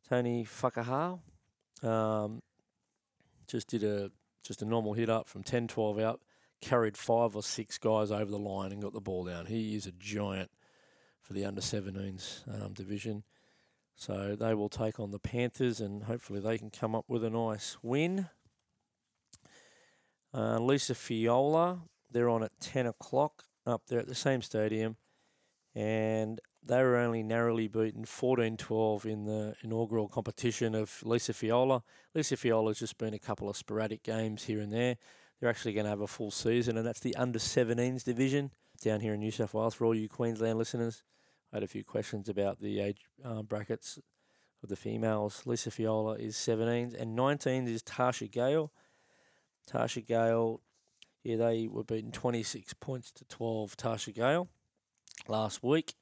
Tony 0.08 0.44
Fakahao. 0.44 1.20
Um, 1.82 2.43
just 3.46 3.69
did 3.69 3.84
a 3.84 4.10
just 4.44 4.62
a 4.62 4.65
normal 4.65 4.94
hit 4.94 5.10
up 5.10 5.29
from 5.29 5.43
10-12 5.43 6.03
out 6.03 6.20
carried 6.60 6.96
five 6.96 7.36
or 7.36 7.43
six 7.43 7.79
guys 7.79 8.10
over 8.10 8.31
the 8.31 8.38
line 8.38 8.72
and 8.72 8.82
got 8.82 8.93
the 8.93 9.00
ball 9.00 9.24
down. 9.24 9.46
He 9.46 9.77
is 9.77 9.86
a 9.86 9.93
giant 9.93 10.50
for 11.22 11.32
the 11.32 11.44
under 11.44 11.60
17s 11.60 12.43
um, 12.48 12.72
division. 12.72 13.24
So 13.94 14.36
they 14.36 14.55
will 14.55 14.69
take 14.69 15.00
on 15.00 15.10
the 15.10 15.19
Panthers 15.19 15.81
and 15.81 16.05
hopefully 16.05 16.41
they 16.41 16.58
can 16.58 16.70
come 16.70 16.94
up 16.94 17.05
with 17.08 17.24
a 17.24 17.31
nice 17.31 17.77
win. 17.82 18.29
Uh, 20.32 20.58
Lisa 20.58 20.94
Fiaola, 20.94 21.81
they're 22.10 22.29
on 22.29 22.43
at 22.43 22.53
10 22.60 22.86
o'clock 22.86 23.44
up 23.69 23.82
there 23.87 24.01
at 24.01 24.08
the 24.08 24.15
same 24.15 24.43
stadium. 24.43 24.96
And 25.75 26.41
they 26.65 26.82
were 26.82 26.96
only 26.96 27.22
narrowly 27.22 27.69
beaten 27.69 28.05
14 28.05 28.56
12 28.56 29.06
in 29.06 29.25
the 29.25 29.55
inaugural 29.63 30.08
competition 30.08 30.75
of 30.75 31.01
Lisa 31.05 31.32
Fiaola. 31.32 31.82
Lisa 32.15 32.37
Fiaola's 32.37 32.79
just 32.79 32.98
been 32.98 33.15
a 33.15 33.19
couple 33.19 33.48
of 33.48 33.56
sporadic 33.56 34.03
games 34.03 34.44
here 34.44 34.60
and 34.60 34.72
there. 34.72 34.96
They're 35.41 35.51
actually 35.51 35.75
going 35.75 35.84
to 35.84 35.91
have 35.91 36.01
a 36.01 36.08
full 36.08 36.32
season, 36.32 36.77
and 36.77 36.87
that's 36.87 37.01
the 37.01 37.15
under 37.15 37.39
17s 37.39 38.03
division 38.03 38.51
down 38.82 39.01
here 39.01 39.15
in 39.15 39.20
New 39.20 39.31
South 39.31 39.55
Wales 39.55 39.75
for 39.75 39.84
all 39.84 39.94
you 39.94 40.08
Queensland 40.08 40.58
listeners. 40.58 41.05
I 41.53 41.56
had 41.56 41.63
a 41.63 41.69
few 41.69 41.84
questions 41.84 42.29
about 42.29 42.60
the 42.60 42.81
age 42.81 43.06
uh, 43.25 43.43
brackets 43.43 43.98
of 44.63 44.69
the 44.69 44.77
females. 44.77 45.43
Lisa 45.46 45.70
Fiaola 45.70 46.19
is 46.19 46.34
17s, 46.34 47.01
and 47.01 47.17
19s 47.17 47.69
is 47.69 47.82
Tasha 47.82 48.31
Gale. 48.31 48.72
Tasha 49.70 50.05
Gale, 50.05 50.60
yeah, 51.29 51.37
they 51.37 51.69
were 51.69 51.85
beaten 51.85 52.11
26 52.11 52.73
points 52.75 53.13
to 53.13 53.25
12. 53.25 53.77
Tasha 53.77 54.15
Gale 54.15 54.49
last 55.29 55.63
week, 55.63 55.93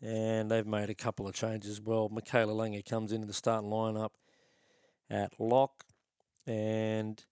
and 0.00 0.50
they've 0.50 0.66
made 0.66 0.88
a 0.88 0.94
couple 0.94 1.28
of 1.28 1.34
changes 1.34 1.82
well. 1.82 2.08
Michaela 2.08 2.54
Langer 2.54 2.82
comes 2.88 3.12
into 3.12 3.26
the 3.26 3.34
starting 3.34 3.68
lineup 3.68 4.12
at 5.10 5.38
lock, 5.38 5.84
and 6.46 7.22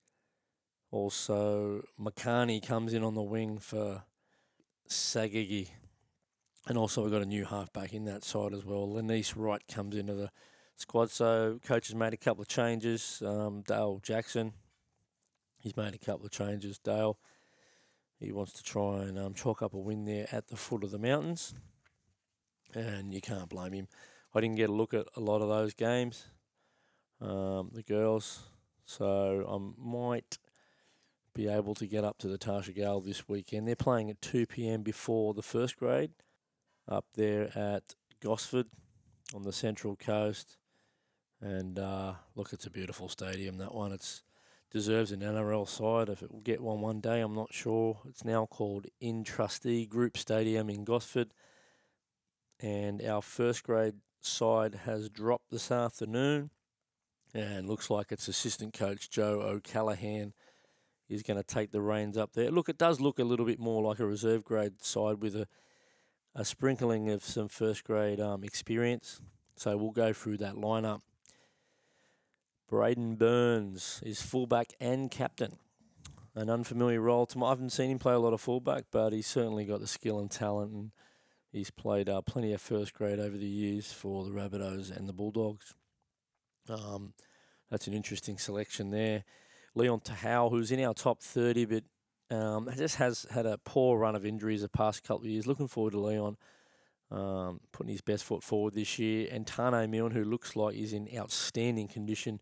also, 0.91 1.85
Makani 1.99 2.63
comes 2.63 2.93
in 2.93 3.03
on 3.03 3.15
the 3.15 3.23
wing 3.23 3.57
for 3.57 4.03
Sagigi. 4.91 5.71
And 6.69 6.77
also, 6.77 7.03
we've 7.03 7.11
got 7.11 7.23
a 7.23 7.27
new 7.27 7.47
halfback 7.47 7.95
in 7.95 8.05
that 8.05 8.25
side 8.25 8.53
as 8.53 8.67
well. 8.67 8.87
Lenise 8.87 9.33
Wright 9.35 9.63
comes 9.67 9.97
into 9.97 10.13
the 10.13 10.31
squad. 10.77 11.11
So, 11.11 11.61
coach 11.65 11.89
has 11.89 11.95
made 11.95 12.13
a 12.13 12.19
couple 12.19 12.43
of 12.43 12.49
changes. 12.49 13.23
Um, 13.25 13.63
Dale 13.63 14.01
Jackson, 14.03 14.53
he's 15.63 15.77
made 15.77 15.95
a 15.95 15.99
couple 15.99 16.27
of 16.27 16.33
changes. 16.33 16.79
Dale, 16.79 17.19
he 18.19 18.33
wants 18.33 18.53
to 18.55 18.63
try 18.63 19.03
and 19.03 19.19
um, 19.19 19.35
chalk 19.35 19.63
up 19.63 19.75
a 19.75 19.79
win 19.79 20.05
there 20.05 20.27
at 20.33 20.49
the 20.49 20.57
foot 20.57 20.85
of 20.85 20.91
the 20.91 20.99
mountains. 20.99 21.55
And 22.75 23.13
you 23.13 23.21
can't 23.21 23.49
blame 23.49 23.73
him. 23.73 23.89
I 24.35 24.41
didn't 24.41 24.57
get 24.57 24.71
a 24.71 24.73
look 24.73 24.95
at 24.95 25.07
a 25.17 25.21
lot 25.21 25.43
of 25.43 25.49
those 25.49 25.75
games, 25.75 26.27
um, 27.21 27.71
the 27.73 27.83
girls. 27.83 28.41
So, 28.85 29.47
I 29.49 29.81
might 29.81 30.39
be 31.35 31.49
able 31.49 31.75
to 31.75 31.87
get 31.87 32.05
up 32.05 32.19
to 32.19 32.29
the 32.29 32.39
Tasha 32.39 32.75
Gale 32.75 33.01
this 33.01 33.29
weekend. 33.29 33.67
They're 33.67 33.77
playing 33.77 34.11
at 34.11 34.21
2 34.21 34.47
p.m. 34.47 34.83
before 34.83 35.35
the 35.35 35.43
first 35.43 35.77
grade 35.79 36.11
up 36.89 37.07
there 37.15 37.57
at 37.57 37.95
Gosford 38.21 38.67
on 39.35 39.43
the 39.43 39.53
Central 39.53 39.97
Coast. 39.97 40.57
And 41.41 41.79
uh, 41.79 42.15
look, 42.35 42.53
it's 42.53 42.67
a 42.67 42.71
beautiful 42.71 43.09
stadium, 43.09 43.59
that 43.59 43.75
one. 43.75 43.93
It's 43.93 44.23
deserves 44.73 45.13
an 45.13 45.21
NRL 45.21 45.69
side. 45.69 46.09
If 46.09 46.23
it 46.23 46.33
will 46.33 46.41
get 46.41 46.63
one 46.63 46.81
one 46.81 47.01
day, 47.01 47.21
I'm 47.21 47.35
not 47.35 47.53
sure. 47.53 47.99
It's 48.09 48.25
now 48.25 48.47
called 48.47 48.87
Industree 49.01 49.87
Group 49.87 50.17
Stadium 50.17 50.71
in 50.71 50.85
Gosford. 50.85 51.35
And 52.59 53.03
our 53.05 53.21
first 53.21 53.65
grade 53.65 53.97
side 54.21 54.81
has 54.87 55.11
dropped 55.11 55.51
this 55.51 55.71
afternoon. 55.71 56.51
And 57.35 57.69
looks 57.69 57.91
like 57.91 58.13
it's 58.13 58.29
assistant 58.29 58.73
coach 58.73 59.11
Joe 59.11 59.41
O'Callaghan 59.43 60.33
is 61.09 61.23
going 61.23 61.37
to 61.37 61.43
take 61.43 61.71
the 61.71 61.81
reins 61.81 62.17
up 62.17 62.33
there. 62.33 62.51
Look, 62.51 62.69
it 62.69 62.79
does 62.79 63.01
look 63.01 63.19
a 63.19 63.25
little 63.25 63.47
bit 63.47 63.59
more 63.59 63.83
like 63.83 63.99
a 63.99 64.07
reserve 64.07 64.45
grade 64.45 64.83
side 64.83 65.23
with 65.23 65.37
a, 65.37 65.47
a 66.35 66.45
sprinkling 66.45 67.11
of 67.11 67.23
some 67.23 67.49
first 67.49 67.85
grade 67.85 68.21
um, 68.21 68.45
experience. 68.45 69.21
So 69.57 69.77
we'll 69.77 69.91
go 69.91 70.13
through 70.13 70.39
that 70.39 70.55
lineup. 70.55 71.01
Braidon 72.73 73.19
Burns 73.19 74.01
is 74.03 74.23
fullback 74.23 74.73
and 74.81 75.11
captain. 75.11 75.59
An 76.35 76.49
unfamiliar 76.49 77.03
role 77.03 77.27
to 77.27 77.37
me. 77.37 77.45
I 77.45 77.51
haven't 77.51 77.69
seen 77.69 77.91
him 77.91 77.99
play 77.99 78.15
a 78.15 78.19
lot 78.19 78.33
of 78.33 78.41
fullback, 78.41 78.85
but 78.91 79.13
he's 79.13 79.27
certainly 79.27 79.67
got 79.67 79.81
the 79.81 79.87
skill 79.87 80.19
and 80.19 80.31
talent, 80.31 80.73
and 80.73 80.91
he's 81.53 81.71
played 81.71 82.09
uh, 82.09 82.23
plenty 82.23 82.55
of 82.55 82.63
first 82.63 82.95
grade 82.95 83.21
over 83.21 83.37
the 83.37 83.45
years 83.45 83.93
for 83.93 84.25
the 84.25 84.31
Rabbitohs 84.31 84.91
and 84.91 85.07
the 85.07 85.13
Bulldogs. 85.13 85.75
Um, 86.67 87.13
that's 87.71 87.89
an 87.89 87.93
interesting 87.93 88.39
selection 88.39 88.91
there. 88.91 89.25
Leon 89.75 90.01
Tahau, 90.01 90.49
who's 90.49 90.73
in 90.73 90.83
our 90.83 90.95
top 90.95 91.21
30, 91.21 91.67
but 91.67 91.85
um, 92.35 92.71
just 92.75 92.97
has 92.97 93.27
had 93.31 93.45
a 93.45 93.59
poor 93.59 93.99
run 93.99 94.17
of 94.17 94.25
injuries 94.25 94.63
the 94.63 94.71
past 94.71 95.05
couple 95.05 95.27
of 95.27 95.31
years. 95.31 95.47
Looking 95.47 95.69
forward 95.69 95.91
to 95.91 96.01
Leon 96.01 96.39
um, 97.13 97.61
putting 97.73 97.93
his 97.93 98.01
best 98.01 98.25
foot 98.25 98.43
forward 98.43 98.75
this 98.75 98.99
year. 98.99 99.29
And 99.31 99.47
Tane 99.47 99.91
Milne, 99.91 100.13
who 100.13 100.25
looks 100.25 100.57
like 100.57 100.75
he's 100.75 100.95
in 100.95 101.09
outstanding 101.17 101.89
condition. 101.89 102.41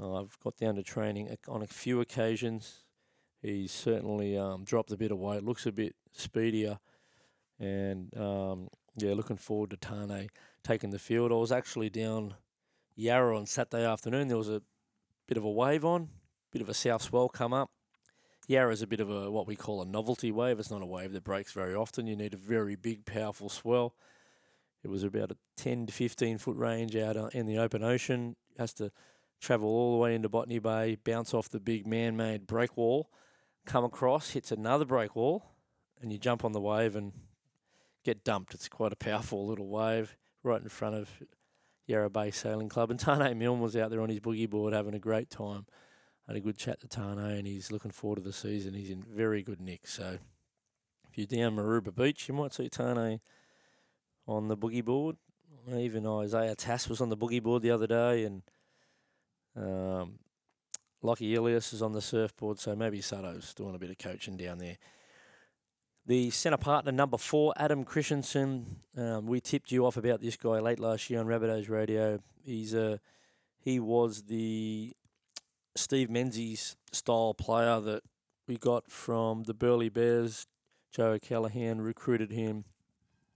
Uh, 0.00 0.20
I've 0.20 0.38
got 0.42 0.56
down 0.56 0.76
to 0.76 0.82
training 0.82 1.36
on 1.48 1.62
a 1.62 1.66
few 1.66 2.00
occasions. 2.00 2.84
He's 3.42 3.72
certainly 3.72 4.36
um, 4.36 4.64
dropped 4.64 4.92
a 4.92 4.96
bit 4.96 5.10
of 5.10 5.18
weight, 5.18 5.42
looks 5.42 5.66
a 5.66 5.72
bit 5.72 5.94
speedier. 6.12 6.78
And 7.58 8.16
um, 8.16 8.68
yeah, 8.96 9.12
looking 9.14 9.36
forward 9.36 9.70
to 9.70 9.76
Tane 9.76 10.28
taking 10.62 10.90
the 10.90 10.98
field. 10.98 11.32
I 11.32 11.36
was 11.36 11.52
actually 11.52 11.90
down 11.90 12.34
Yarra 12.94 13.36
on 13.36 13.46
Saturday 13.46 13.84
afternoon. 13.84 14.28
There 14.28 14.36
was 14.36 14.48
a 14.48 14.62
bit 15.26 15.36
of 15.36 15.44
a 15.44 15.50
wave 15.50 15.84
on, 15.84 16.08
bit 16.52 16.62
of 16.62 16.68
a 16.68 16.74
south 16.74 17.02
swell 17.02 17.28
come 17.28 17.52
up. 17.52 17.70
Yarra 18.46 18.72
is 18.72 18.82
a 18.82 18.86
bit 18.86 19.00
of 19.00 19.10
a 19.10 19.30
what 19.30 19.46
we 19.46 19.54
call 19.54 19.82
a 19.82 19.86
novelty 19.86 20.32
wave. 20.32 20.58
It's 20.58 20.70
not 20.70 20.82
a 20.82 20.86
wave 20.86 21.12
that 21.12 21.24
breaks 21.24 21.52
very 21.52 21.74
often. 21.74 22.06
You 22.06 22.16
need 22.16 22.34
a 22.34 22.38
very 22.38 22.74
big, 22.74 23.04
powerful 23.04 23.48
swell. 23.48 23.94
It 24.82 24.88
was 24.88 25.04
about 25.04 25.30
a 25.30 25.36
10 25.56 25.86
to 25.86 25.92
15 25.92 26.38
foot 26.38 26.56
range 26.56 26.96
out 26.96 27.16
uh, 27.16 27.28
in 27.32 27.46
the 27.46 27.58
open 27.58 27.84
ocean. 27.84 28.36
Has 28.58 28.72
to 28.74 28.90
travel 29.40 29.68
all 29.68 29.92
the 29.92 29.98
way 29.98 30.14
into 30.14 30.28
Botany 30.28 30.58
Bay, 30.58 30.96
bounce 31.02 31.32
off 31.32 31.48
the 31.48 31.60
big 31.60 31.86
man 31.86 32.16
made 32.16 32.46
break 32.46 32.76
wall, 32.76 33.10
come 33.64 33.84
across, 33.84 34.30
hits 34.30 34.52
another 34.52 34.84
break 34.84 35.16
wall, 35.16 35.44
and 36.00 36.12
you 36.12 36.18
jump 36.18 36.44
on 36.44 36.52
the 36.52 36.60
wave 36.60 36.94
and 36.94 37.12
get 38.04 38.24
dumped. 38.24 38.54
It's 38.54 38.68
quite 38.68 38.92
a 38.92 38.96
powerful 38.96 39.46
little 39.46 39.68
wave 39.68 40.16
right 40.42 40.60
in 40.60 40.68
front 40.68 40.94
of 40.94 41.08
Yarra 41.86 42.10
Bay 42.10 42.30
Sailing 42.30 42.68
Club. 42.68 42.90
And 42.90 43.00
Tane 43.00 43.38
Milne 43.38 43.60
was 43.60 43.76
out 43.76 43.90
there 43.90 44.00
on 44.00 44.08
his 44.08 44.20
boogie 44.20 44.48
board 44.48 44.72
having 44.72 44.94
a 44.94 44.98
great 44.98 45.30
time. 45.30 45.66
Had 46.26 46.36
a 46.36 46.40
good 46.40 46.56
chat 46.56 46.80
to 46.80 46.88
Tane, 46.88 47.18
and 47.18 47.46
he's 47.46 47.72
looking 47.72 47.90
forward 47.90 48.16
to 48.16 48.22
the 48.22 48.32
season. 48.32 48.74
He's 48.74 48.90
in 48.90 49.02
very 49.02 49.42
good 49.42 49.60
nick. 49.60 49.86
So 49.86 50.18
if 51.10 51.18
you're 51.18 51.26
down 51.26 51.56
Maroubra 51.56 51.94
Beach, 51.94 52.28
you 52.28 52.34
might 52.34 52.54
see 52.54 52.68
Tane 52.68 53.20
on 54.26 54.48
the 54.48 54.56
boogie 54.56 54.84
board. 54.84 55.16
Even 55.70 56.06
Isaiah 56.06 56.54
Tass 56.54 56.88
was 56.88 57.00
on 57.00 57.08
the 57.08 57.16
boogie 57.16 57.42
board 57.42 57.62
the 57.62 57.70
other 57.70 57.86
day 57.86 58.24
and– 58.24 58.42
um, 59.56 60.18
Lockie 61.02 61.34
Ilias 61.34 61.72
is 61.72 61.82
on 61.82 61.92
the 61.92 62.00
surfboard, 62.00 62.58
so 62.58 62.76
maybe 62.76 63.00
Sato's 63.00 63.54
doing 63.54 63.74
a 63.74 63.78
bit 63.78 63.90
of 63.90 63.98
coaching 63.98 64.36
down 64.36 64.58
there. 64.58 64.76
The 66.06 66.30
centre 66.30 66.56
partner, 66.56 66.92
number 66.92 67.18
four, 67.18 67.52
Adam 67.56 67.84
Christensen. 67.84 68.80
Um, 68.96 69.26
we 69.26 69.40
tipped 69.40 69.70
you 69.70 69.86
off 69.86 69.96
about 69.96 70.20
this 70.20 70.36
guy 70.36 70.58
late 70.58 70.80
last 70.80 71.08
year 71.08 71.20
on 71.20 71.26
Rabbitohs 71.26 71.68
Radio. 71.70 72.18
He's 72.42 72.74
a, 72.74 73.00
he 73.58 73.78
was 73.78 74.22
the 74.22 74.94
Steve 75.76 76.10
Menzies 76.10 76.76
style 76.92 77.34
player 77.34 77.80
that 77.80 78.02
we 78.46 78.56
got 78.56 78.90
from 78.90 79.44
the 79.44 79.54
Burleigh 79.54 79.90
Bears. 79.90 80.46
Joe 80.90 81.18
Callahan 81.20 81.80
recruited 81.80 82.32
him. 82.32 82.64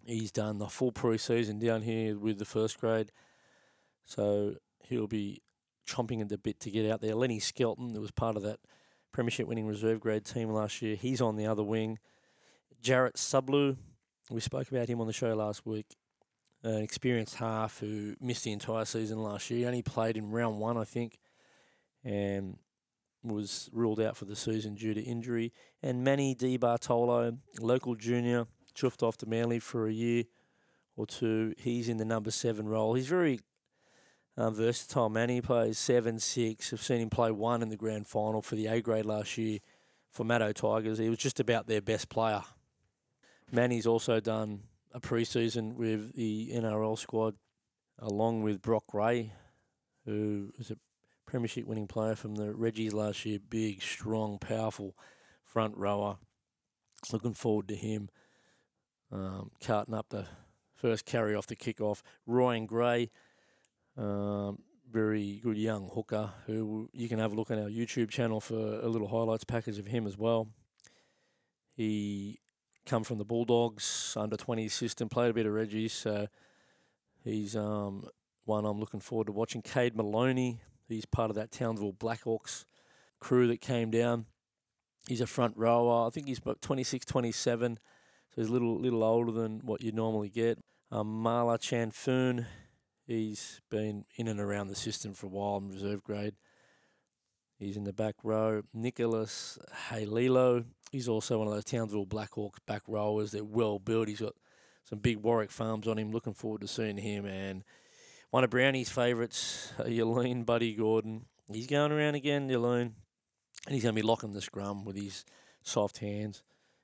He's 0.05 0.33
done 0.33 0.59
the 0.59 0.67
full 0.67 0.93
pre-season 0.93 1.59
down 1.59 1.83
here 1.83 2.19
with 2.19 2.39
the 2.39 2.45
first 2.45 2.81
grade, 2.81 3.13
so 4.05 4.57
he'll 4.83 5.07
be 5.07 5.41
chomping 5.87 6.21
at 6.21 6.29
the 6.29 6.39
bit 6.39 6.61
to 6.61 6.71
get 6.71 6.91
out 6.91 7.01
there. 7.01 7.15
Lenny 7.15 7.39
Skelton, 7.39 7.93
that 7.93 8.01
was 8.01 8.11
part 8.11 8.37
of 8.37 8.43
that 8.43 8.61
premiership 9.13 9.47
winning 9.47 9.67
reserve 9.67 10.01
grade 10.01 10.25
team 10.25 10.51
last 10.51 10.83
year, 10.83 10.97
he's 10.97 11.21
on 11.21 11.37
the 11.37 11.47
other 11.47 11.63
wing. 11.63 11.99
Jarrett 12.83 13.15
Sublu, 13.15 13.77
we 14.31 14.41
spoke 14.41 14.71
about 14.71 14.89
him 14.89 15.01
on 15.01 15.07
the 15.07 15.13
show 15.13 15.35
last 15.35 15.65
week. 15.65 15.87
An 16.63 16.83
experienced 16.83 17.37
half 17.37 17.79
who 17.79 18.15
missed 18.21 18.45
the 18.45 18.53
entire 18.53 18.85
season 18.85 19.23
last 19.23 19.51
year. 19.51 19.61
He 19.61 19.67
only 19.67 19.83
played 19.83 20.17
in 20.17 20.31
round 20.31 20.59
one, 20.59 20.77
I 20.77 20.85
think, 20.85 21.19
and 22.03 22.57
was 23.23 23.71
ruled 23.73 24.01
out 24.01 24.17
for 24.17 24.25
the 24.25 24.37
season 24.37 24.75
due 24.75 24.95
to 24.95 25.01
injury. 25.01 25.53
And 25.83 26.05
Manny 26.05 26.35
Di 26.35 26.57
Bartolo, 26.57 27.39
local 27.61 27.95
junior, 27.95 28.47
chuffed 28.75 29.03
off 29.03 29.17
to 29.19 29.27
Manly 29.27 29.59
for 29.59 29.87
a 29.87 29.93
year 29.93 30.25
or 30.97 31.07
two. 31.07 31.55
He's 31.59 31.89
in 31.89 31.99
the 31.99 32.05
number 32.05 32.31
seven 32.31 32.67
role. 32.67 32.95
He's 32.95 33.09
very 33.09 33.41
um, 34.37 34.55
versatile 34.55 35.09
man. 35.09 35.29
He 35.29 35.41
plays 35.41 35.79
seven, 35.79 36.19
six. 36.19 36.73
I've 36.73 36.83
seen 36.83 37.01
him 37.01 37.11
play 37.11 37.31
one 37.31 37.63
in 37.63 37.69
the 37.69 37.77
grand 37.77 38.07
final 38.07 38.43
for 38.43 38.57
the 38.57 38.67
A 38.67 38.81
grade 38.81 39.05
last 39.05 39.39
year 39.39 39.61
for 40.11 40.25
Maddo 40.25 40.53
Tigers. 40.53 40.99
He 40.99 41.09
was 41.09 41.19
just 41.19 41.41
about 41.41 41.67
their 41.67 41.81
best 41.81 42.09
player. 42.09 42.43
Manny's 43.53 43.87
also 43.87 44.21
done 44.21 44.63
a 44.93 45.01
preseason 45.01 45.75
with 45.75 46.15
the 46.15 46.51
NRL 46.55 46.99
squad, 46.99 47.35
along 47.99 48.43
with 48.43 48.63
Brock 48.63 48.85
Ray, 48.93 49.33
who 50.05 50.53
was 50.57 50.71
a 50.71 50.77
premiership 51.27 51.67
winning 51.67 51.87
player 51.87 52.15
from 52.15 52.37
the 52.37 52.53
Reggies 52.53 52.93
last 52.93 53.25
year. 53.25 53.39
Big, 53.51 53.83
strong, 53.83 54.39
powerful 54.39 54.97
front 55.43 55.77
rower. 55.77 56.17
Looking 57.13 57.35
forward 57.35 57.69
to 57.69 57.77
him 57.77 58.09
um, 59.13 59.51
carting 59.63 59.95
up 59.95 60.09
the 60.09 60.27
first 60.75 61.05
carry 61.05 61.35
off 61.35 61.47
the 61.47 61.57
kickoff. 61.57 62.03
Ryan 62.27 62.67
Gray 62.67 63.11
um, 63.97 64.59
very 64.91 65.41
good 65.43 65.57
young 65.57 65.91
hooker 65.93 66.31
who 66.47 66.89
you 66.93 67.09
can 67.09 67.19
have 67.19 67.33
a 67.33 67.35
look 67.35 67.51
on 67.51 67.59
our 67.59 67.69
YouTube 67.69 68.11
channel 68.11 68.41
for 68.41 68.55
a 68.55 68.89
little 68.89 69.09
highlights 69.09 69.45
package 69.45 69.79
of 69.79 69.87
him 69.87 70.07
as 70.07 70.17
well. 70.17 70.49
He 71.77 72.39
come 72.87 73.05
from 73.05 73.19
the 73.19 73.25
Bulldogs 73.25 74.15
under 74.17 74.37
20 74.37 74.69
system, 74.69 75.09
played 75.09 75.31
a 75.31 75.35
bit 75.35 75.47
of 75.47 75.53
Reggie, 75.53 75.89
so 75.89 76.29
he's 77.25 77.57
um, 77.57 78.07
one 78.45 78.65
I'm 78.65 78.79
looking 78.79 79.01
forward 79.01 79.27
to 79.27 79.33
watching. 79.33 79.63
Cade 79.63 79.97
Maloney, 79.97 80.61
he's 80.89 81.07
part 81.07 81.31
of 81.31 81.37
that 81.37 81.51
Townsville 81.51 81.95
Blackhawks 81.95 82.65
crew 83.21 83.47
that 83.49 83.61
came 83.61 83.91
down. 83.91 84.27
He's 85.09 85.21
a 85.21 85.27
front 85.27 85.57
rower. 85.57 86.07
I 86.07 86.11
think 86.11 86.29
he's 86.29 86.39
about 86.39 86.63
26, 86.63 87.05
27, 87.05 87.79
so 88.31 88.41
he's 88.41 88.49
a 88.49 88.53
little 88.53 88.81
little 88.81 89.03
older 89.03 89.33
than 89.33 89.61
what 89.65 89.83
you 89.83 89.93
normally 89.93 90.31
get. 90.31 90.59
Um, 90.91 91.23
Mala 91.23 91.59
Chanfoon, 91.59 92.47
He's 93.07 93.61
been 93.71 94.07
in 94.17 94.29
and 94.29 94.41
around 94.41 94.69
the 94.69 94.75
system 94.75 95.13
for 95.13 95.27
a 95.27 95.31
while 95.31 95.59
in 95.59 95.69
reserve 95.69 96.03
grade. 96.03 96.35
He's 97.59 97.77
in 97.77 97.85
the 97.85 97.93
back 97.93 98.17
row. 98.23 98.63
Nicholas 98.73 99.59
Halilo. 99.89 100.65
He's 100.91 101.09
also 101.09 101.39
one 101.39 101.47
of 101.47 101.55
those 101.55 101.65
Townsville 101.65 102.07
Blackhawks 102.07 102.59
back 102.67 102.83
rowers. 102.89 103.31
They're 103.31 103.45
well 103.45 103.79
built. 103.79 104.09
He's 104.09 104.21
got 104.21 104.35
some 104.85 104.99
big 104.99 105.19
Warwick 105.19 105.51
farms 105.51 105.87
on 105.87 105.99
him. 105.99 106.11
Looking 106.11 106.35
forward 106.35 106.63
to 106.63 106.69
seeing 106.69 106.97
him. 106.97 107.27
And 107.27 107.63
one 108.31 108.45
of 108.45 108.51
Brownie's 108.51 108.91
favourites, 108.91 109.73
uh, 109.79 110.43
Buddy 110.45 110.75
Gordon. 110.75 111.27
He's 111.53 111.67
going 111.67 111.93
around 111.93 112.15
again, 112.15 112.49
Yleen. 112.49 112.93
And 113.67 113.75
he's 113.75 113.83
going 113.83 113.95
to 113.95 114.01
be 114.01 114.07
locking 114.07 114.33
the 114.33 114.41
scrum 114.41 114.85
with 114.85 114.97
his 114.97 115.25
soft 115.63 115.99
hands. 115.99 116.43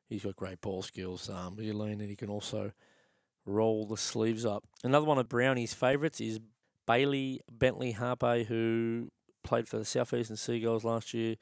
He's 0.09 0.25
got 0.25 0.37
great 0.37 0.61
ball 0.61 0.83
skills. 0.83 1.29
Um, 1.29 1.57
Yleen, 1.57 2.01
and 2.01 2.09
he 2.09 2.17
can 2.17 2.31
also 2.31 2.73
roll 3.47 3.87
the 3.87 3.97
sleeves 3.97 4.45
up. 4.45 4.65
Another 4.85 5.07
one 5.07 5.19
of 5.19 5.29
Brownie's 5.29 5.75
favourites 5.75 6.21
is 6.21 6.41
Bailey 6.87 7.41
Bentley 7.51 7.93
Harpe, 7.93 8.47
who 8.47 9.11
played 9.43 9.69
for 9.69 9.79
the 9.79 9.85
Southeastern 9.85 10.37
Seagulls 10.37 10.85
last 10.85 11.15
year. 11.15 11.37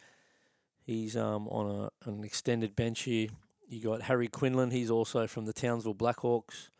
He's 0.85 1.17
um, 1.17 1.49
on 1.49 1.91
a, 2.05 2.09
an 2.09 2.25
extended 2.25 2.75
bench 2.75 3.03
here. 3.03 3.29
You 3.69 3.83
got 3.83 4.03
Harry 4.03 4.29
Quinlan. 4.29 4.71
He's 4.71 4.91
also 4.91 5.27
from 5.27 5.45
the 5.45 5.53
Townsville 5.53 5.95
Blackhawks. 5.95 6.71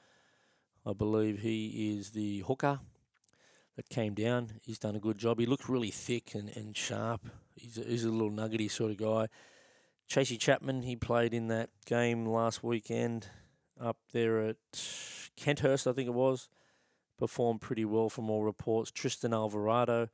I 0.87 0.95
believe 0.95 1.41
he 1.41 1.95
is 1.97 2.11
the 2.11 2.41
hooker 2.41 2.81
that 3.77 3.89
came 3.91 4.15
down. 4.15 4.53
He's 4.63 4.79
done 4.79 4.97
a 4.97 5.01
good 5.01 5.19
job. 5.19 5.39
He 5.39 5.47
looks 5.47 5.69
really 5.69 5.91
thick 5.91 6.35
and, 6.35 6.49
and 6.57 6.75
sharp. 6.77 7.29
He's 7.55 7.77
a, 7.77 7.85
he's 7.85 8.05
a 8.05 8.11
little 8.11 8.31
nuggety 8.31 8.69
sort 8.69 8.93
of 8.93 8.97
guy. 8.97 9.29
Chasey 10.11 10.39
Chapman, 10.39 10.83
he 10.83 10.97
played 10.97 11.35
in 11.35 11.49
that 11.49 11.69
game 11.85 12.25
last 12.25 12.65
weekend 12.65 13.29
up 13.81 13.99
there 14.13 14.41
at 14.41 14.57
Kenthurst, 15.37 15.87
I 15.87 15.93
think 15.93 16.09
it 16.09 16.15
was. 16.15 16.49
Performed 17.19 17.61
pretty 17.61 17.85
well 17.85 18.09
from 18.09 18.31
all 18.31 18.43
reports. 18.45 18.91
Tristan 18.91 19.35
Alvarado, 19.35 20.09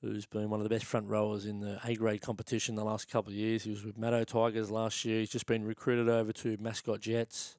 who's 0.00 0.26
been 0.26 0.50
one 0.50 0.60
of 0.60 0.64
the 0.64 0.74
best 0.74 0.84
front 0.84 1.08
rowers 1.08 1.46
in 1.46 1.60
the 1.60 1.78
A 1.84 1.94
grade 1.94 2.20
competition 2.20 2.74
the 2.74 2.84
last 2.84 3.08
couple 3.08 3.30
of 3.30 3.36
years. 3.36 3.62
He 3.62 3.70
was 3.70 3.84
with 3.84 3.98
Maddo 3.98 4.26
Tigers 4.26 4.70
last 4.70 5.04
year. 5.04 5.20
He's 5.20 5.30
just 5.30 5.46
been 5.46 5.64
recruited 5.64 6.08
over 6.08 6.32
to 6.32 6.56
Mascot 6.60 7.00
Jets. 7.00 7.56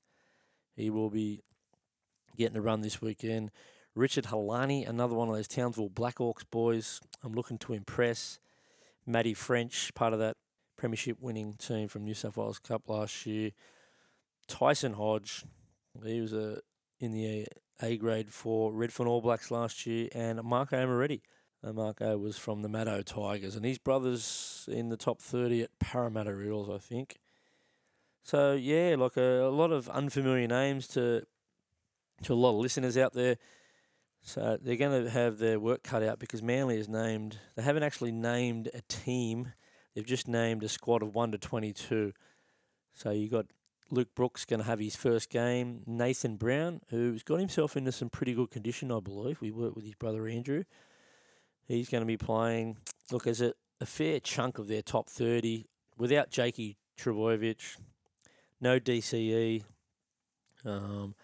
He 0.75 0.89
will 0.89 1.09
be 1.09 1.41
getting 2.37 2.57
a 2.57 2.61
run 2.61 2.81
this 2.81 3.01
weekend. 3.01 3.51
Richard 3.95 4.25
Halani, 4.25 4.87
another 4.87 5.15
one 5.15 5.29
of 5.29 5.35
those 5.35 5.47
Townsville 5.47 5.89
Blackhawks 5.89 6.43
boys. 6.51 6.99
I'm 7.23 7.33
looking 7.33 7.57
to 7.59 7.73
impress. 7.73 8.39
Matty 9.07 9.33
French, 9.33 9.93
part 9.93 10.11
of 10.11 10.19
that 10.19 10.35
premiership 10.77 11.17
winning 11.21 11.53
team 11.53 11.87
from 11.87 12.03
New 12.03 12.13
South 12.13 12.35
Wales 12.35 12.59
Cup 12.59 12.89
last 12.89 13.25
year. 13.25 13.51
Tyson 14.47 14.93
Hodge, 14.93 15.43
he 16.03 16.21
was 16.21 16.33
a 16.33 16.59
in 16.99 17.11
the 17.11 17.47
A 17.81 17.97
grade 17.97 18.31
for 18.31 18.71
Redfern 18.71 19.07
All 19.07 19.21
Blacks 19.21 19.51
last 19.51 19.85
year, 19.85 20.09
and 20.13 20.41
Marco 20.43 20.75
Amaretti. 20.75 21.21
Uh, 21.63 21.73
Marco 21.73 22.17
was 22.17 22.37
from 22.37 22.61
the 22.61 22.69
Maddo 22.69 23.03
Tigers, 23.03 23.55
and 23.55 23.65
his 23.65 23.77
brothers 23.77 24.69
in 24.71 24.89
the 24.89 24.97
top 24.97 25.19
30 25.19 25.63
at 25.63 25.79
Parramatta 25.79 26.39
Eels, 26.41 26.69
I 26.69 26.77
think. 26.77 27.17
So 28.23 28.53
yeah, 28.53 28.95
like 28.97 29.17
a, 29.17 29.45
a 29.45 29.49
lot 29.49 29.71
of 29.71 29.89
unfamiliar 29.89 30.47
names 30.47 30.87
to 30.89 31.25
to 32.23 32.33
a 32.33 32.35
lot 32.35 32.51
of 32.51 32.55
listeners 32.57 32.97
out 32.97 33.13
there. 33.13 33.37
So 34.21 34.57
they're 34.59 34.77
going 34.77 35.03
to 35.03 35.09
have 35.09 35.37
their 35.37 35.59
work 35.59 35.83
cut 35.83 36.01
out 36.01 36.17
because 36.17 36.41
Manly 36.41 36.79
is 36.79 36.89
named. 36.89 37.37
They 37.55 37.61
haven't 37.61 37.83
actually 37.83 38.11
named 38.11 38.69
a 38.73 38.81
team. 38.87 39.53
They've 39.93 40.05
just 40.05 40.27
named 40.27 40.63
a 40.63 40.69
squad 40.69 41.03
of 41.03 41.13
one 41.13 41.31
to 41.31 41.37
twenty-two. 41.37 42.13
So 42.95 43.11
you've 43.11 43.31
got 43.31 43.45
Luke 43.91 44.15
Brooks 44.15 44.45
going 44.45 44.59
to 44.59 44.65
have 44.65 44.79
his 44.79 44.95
first 44.95 45.29
game. 45.29 45.81
Nathan 45.85 46.37
Brown, 46.37 46.81
who's 46.89 47.23
got 47.23 47.39
himself 47.39 47.77
into 47.77 47.91
some 47.91 48.09
pretty 48.09 48.33
good 48.33 48.51
condition, 48.51 48.91
I 48.91 48.99
believe. 48.99 49.41
We 49.41 49.51
worked 49.51 49.75
with 49.75 49.85
his 49.85 49.95
brother 49.95 50.27
Andrew. 50.27 50.63
He's 51.67 51.89
going 51.89 52.01
to 52.01 52.07
be 52.07 52.17
playing. 52.17 52.77
Look, 53.11 53.23
there's 53.23 53.41
a, 53.41 53.53
a 53.79 53.85
fair 53.85 54.19
chunk 54.19 54.57
of 54.57 54.67
their 54.67 54.81
top 54.81 55.09
30 55.09 55.65
without 55.97 56.31
Jakey 56.31 56.77
Trbojevic, 56.97 57.77
no 58.59 58.79
DCE. 58.79 59.63
Um, 60.65 61.15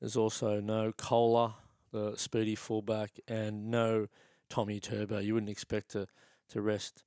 there's 0.00 0.16
also 0.16 0.60
no 0.60 0.92
Koula, 0.92 1.54
the 1.92 2.14
speedy 2.16 2.54
fullback, 2.54 3.12
and 3.28 3.70
no 3.70 4.08
Tommy 4.48 4.80
Turbo. 4.80 5.18
You 5.18 5.34
wouldn't 5.34 5.50
expect 5.50 5.90
to, 5.92 6.06
to 6.50 6.60
rest, 6.60 7.04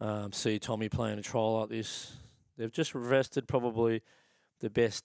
um, 0.00 0.32
see 0.32 0.58
Tommy 0.58 0.88
playing 0.88 1.18
a 1.18 1.22
trial 1.22 1.60
like 1.60 1.68
this. 1.68 2.12
They've 2.56 2.72
just 2.72 2.94
rested 2.94 3.48
probably 3.48 4.02
the 4.60 4.70
best 4.70 5.04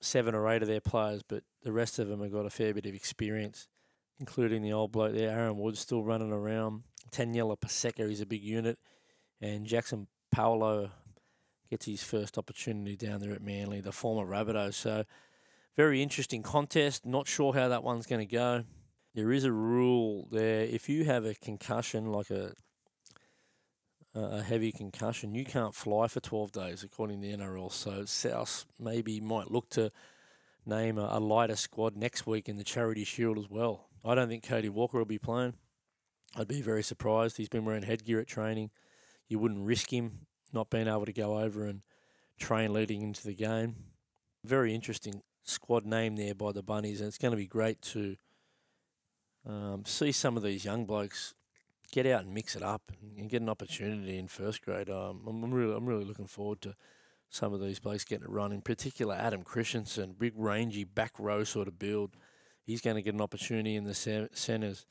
seven 0.00 0.34
or 0.34 0.48
eight 0.48 0.62
of 0.62 0.68
their 0.68 0.80
players, 0.80 1.22
but 1.26 1.44
the 1.62 1.72
rest 1.72 1.98
of 1.98 2.08
them 2.08 2.20
have 2.22 2.32
got 2.32 2.46
a 2.46 2.50
fair 2.50 2.74
bit 2.74 2.86
of 2.86 2.94
experience, 2.94 3.68
including 4.18 4.62
the 4.62 4.72
old 4.72 4.92
bloke 4.92 5.14
there, 5.14 5.30
Aaron 5.30 5.58
Wood, 5.58 5.78
still 5.78 6.02
running 6.02 6.32
around. 6.32 6.82
Taniela 7.10 7.58
Paseka 7.58 8.10
is 8.10 8.20
a 8.20 8.26
big 8.26 8.42
unit, 8.42 8.78
and 9.40 9.66
Jackson 9.66 10.06
Paolo 10.30 10.90
gets 11.70 11.86
his 11.86 12.02
first 12.02 12.38
opportunity 12.38 12.96
down 12.96 13.20
there 13.20 13.32
at 13.32 13.42
Manly, 13.42 13.80
the 13.80 13.92
former 13.92 14.30
Rabbitohs. 14.30 14.74
So, 14.74 15.04
very 15.76 16.02
interesting 16.02 16.42
contest. 16.42 17.06
Not 17.06 17.26
sure 17.26 17.54
how 17.54 17.68
that 17.68 17.82
one's 17.82 18.06
going 18.06 18.26
to 18.26 18.30
go. 18.30 18.64
There 19.14 19.32
is 19.32 19.44
a 19.44 19.52
rule 19.52 20.28
there. 20.30 20.62
If 20.62 20.88
you 20.88 21.04
have 21.04 21.24
a 21.24 21.34
concussion, 21.34 22.12
like 22.12 22.30
a 22.30 22.52
a 24.14 24.42
heavy 24.42 24.72
concussion, 24.72 25.34
you 25.34 25.44
can't 25.44 25.74
fly 25.74 26.06
for 26.06 26.20
12 26.20 26.52
days, 26.52 26.82
according 26.82 27.20
to 27.22 27.28
the 27.28 27.36
NRL. 27.36 27.72
So 27.72 28.04
South 28.04 28.66
maybe 28.78 29.20
might 29.20 29.50
look 29.50 29.70
to 29.70 29.90
name 30.66 30.98
a, 30.98 31.08
a, 31.12 31.20
lighter 31.20 31.56
squad 31.56 31.96
next 31.96 32.26
week 32.26 32.48
in 32.48 32.56
the 32.56 32.64
Charity 32.64 33.04
Shield 33.04 33.38
as 33.38 33.48
well. 33.48 33.88
I 34.04 34.14
don't 34.14 34.28
think 34.28 34.46
Cody 34.46 34.68
Walker 34.68 34.98
will 34.98 35.04
be 35.04 35.18
playing. 35.18 35.54
I'd 36.36 36.48
be 36.48 36.62
very 36.62 36.82
surprised. 36.82 37.36
He's 37.36 37.48
been 37.48 37.64
wearing 37.64 37.82
headgear 37.82 38.20
at 38.20 38.26
training. 38.26 38.70
You 39.28 39.38
wouldn't 39.38 39.66
risk 39.66 39.92
him 39.92 40.26
not 40.52 40.70
being 40.70 40.88
able 40.88 41.06
to 41.06 41.12
go 41.12 41.38
over 41.38 41.64
and 41.66 41.82
train 42.38 42.72
leading 42.72 43.02
into 43.02 43.24
the 43.24 43.34
game. 43.34 43.76
Very 44.44 44.74
interesting 44.74 45.22
squad 45.42 45.84
name 45.84 46.16
there 46.16 46.34
by 46.34 46.52
the 46.52 46.62
Bunnies, 46.62 47.00
and 47.00 47.08
it's 47.08 47.18
going 47.18 47.32
to 47.32 47.36
be 47.36 47.46
great 47.46 47.80
to 47.82 48.16
um, 49.46 49.84
see 49.86 50.12
some 50.12 50.36
of 50.36 50.42
these 50.42 50.64
young 50.64 50.84
blokes 50.84 51.34
get 51.92 52.06
out 52.06 52.24
and 52.24 52.34
mix 52.34 52.56
it 52.56 52.62
up 52.62 52.90
and 53.16 53.30
get 53.30 53.42
an 53.42 53.48
opportunity 53.50 54.18
in 54.18 54.26
first 54.26 54.62
grade. 54.62 54.90
Um, 54.90 55.20
I'm 55.28 55.52
really, 55.52 55.76
I'm 55.76 55.86
really 55.86 56.04
looking 56.04 56.26
forward 56.26 56.62
to 56.62 56.74
some 57.28 57.52
of 57.52 57.60
these 57.60 57.78
blokes 57.78 58.04
getting 58.04 58.26
a 58.26 58.30
run. 58.30 58.50
In 58.50 58.62
particular, 58.62 59.14
Adam 59.14 59.42
Christensen, 59.42 60.16
big 60.18 60.32
rangy 60.34 60.84
back 60.84 61.12
row 61.18 61.44
sort 61.44 61.68
of 61.68 61.78
build. 61.78 62.16
He's 62.64 62.80
going 62.80 62.96
to 62.96 63.02
get 63.02 63.14
an 63.14 63.20
opportunity 63.20 63.76
in 63.76 63.84
the 63.84 63.94
centres. 63.94 64.86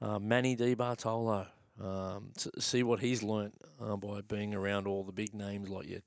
Uh, 0.00 0.18
Manny 0.18 0.54
Di 0.54 0.74
Bartolo, 0.74 1.46
um, 1.82 2.30
to 2.36 2.60
see 2.60 2.82
what 2.82 3.00
he's 3.00 3.22
learnt 3.22 3.54
uh, 3.80 3.96
by 3.96 4.20
being 4.20 4.54
around 4.54 4.86
all 4.86 5.04
the 5.04 5.12
big 5.12 5.34
names 5.34 5.68
like 5.68 5.88
your 5.88 6.00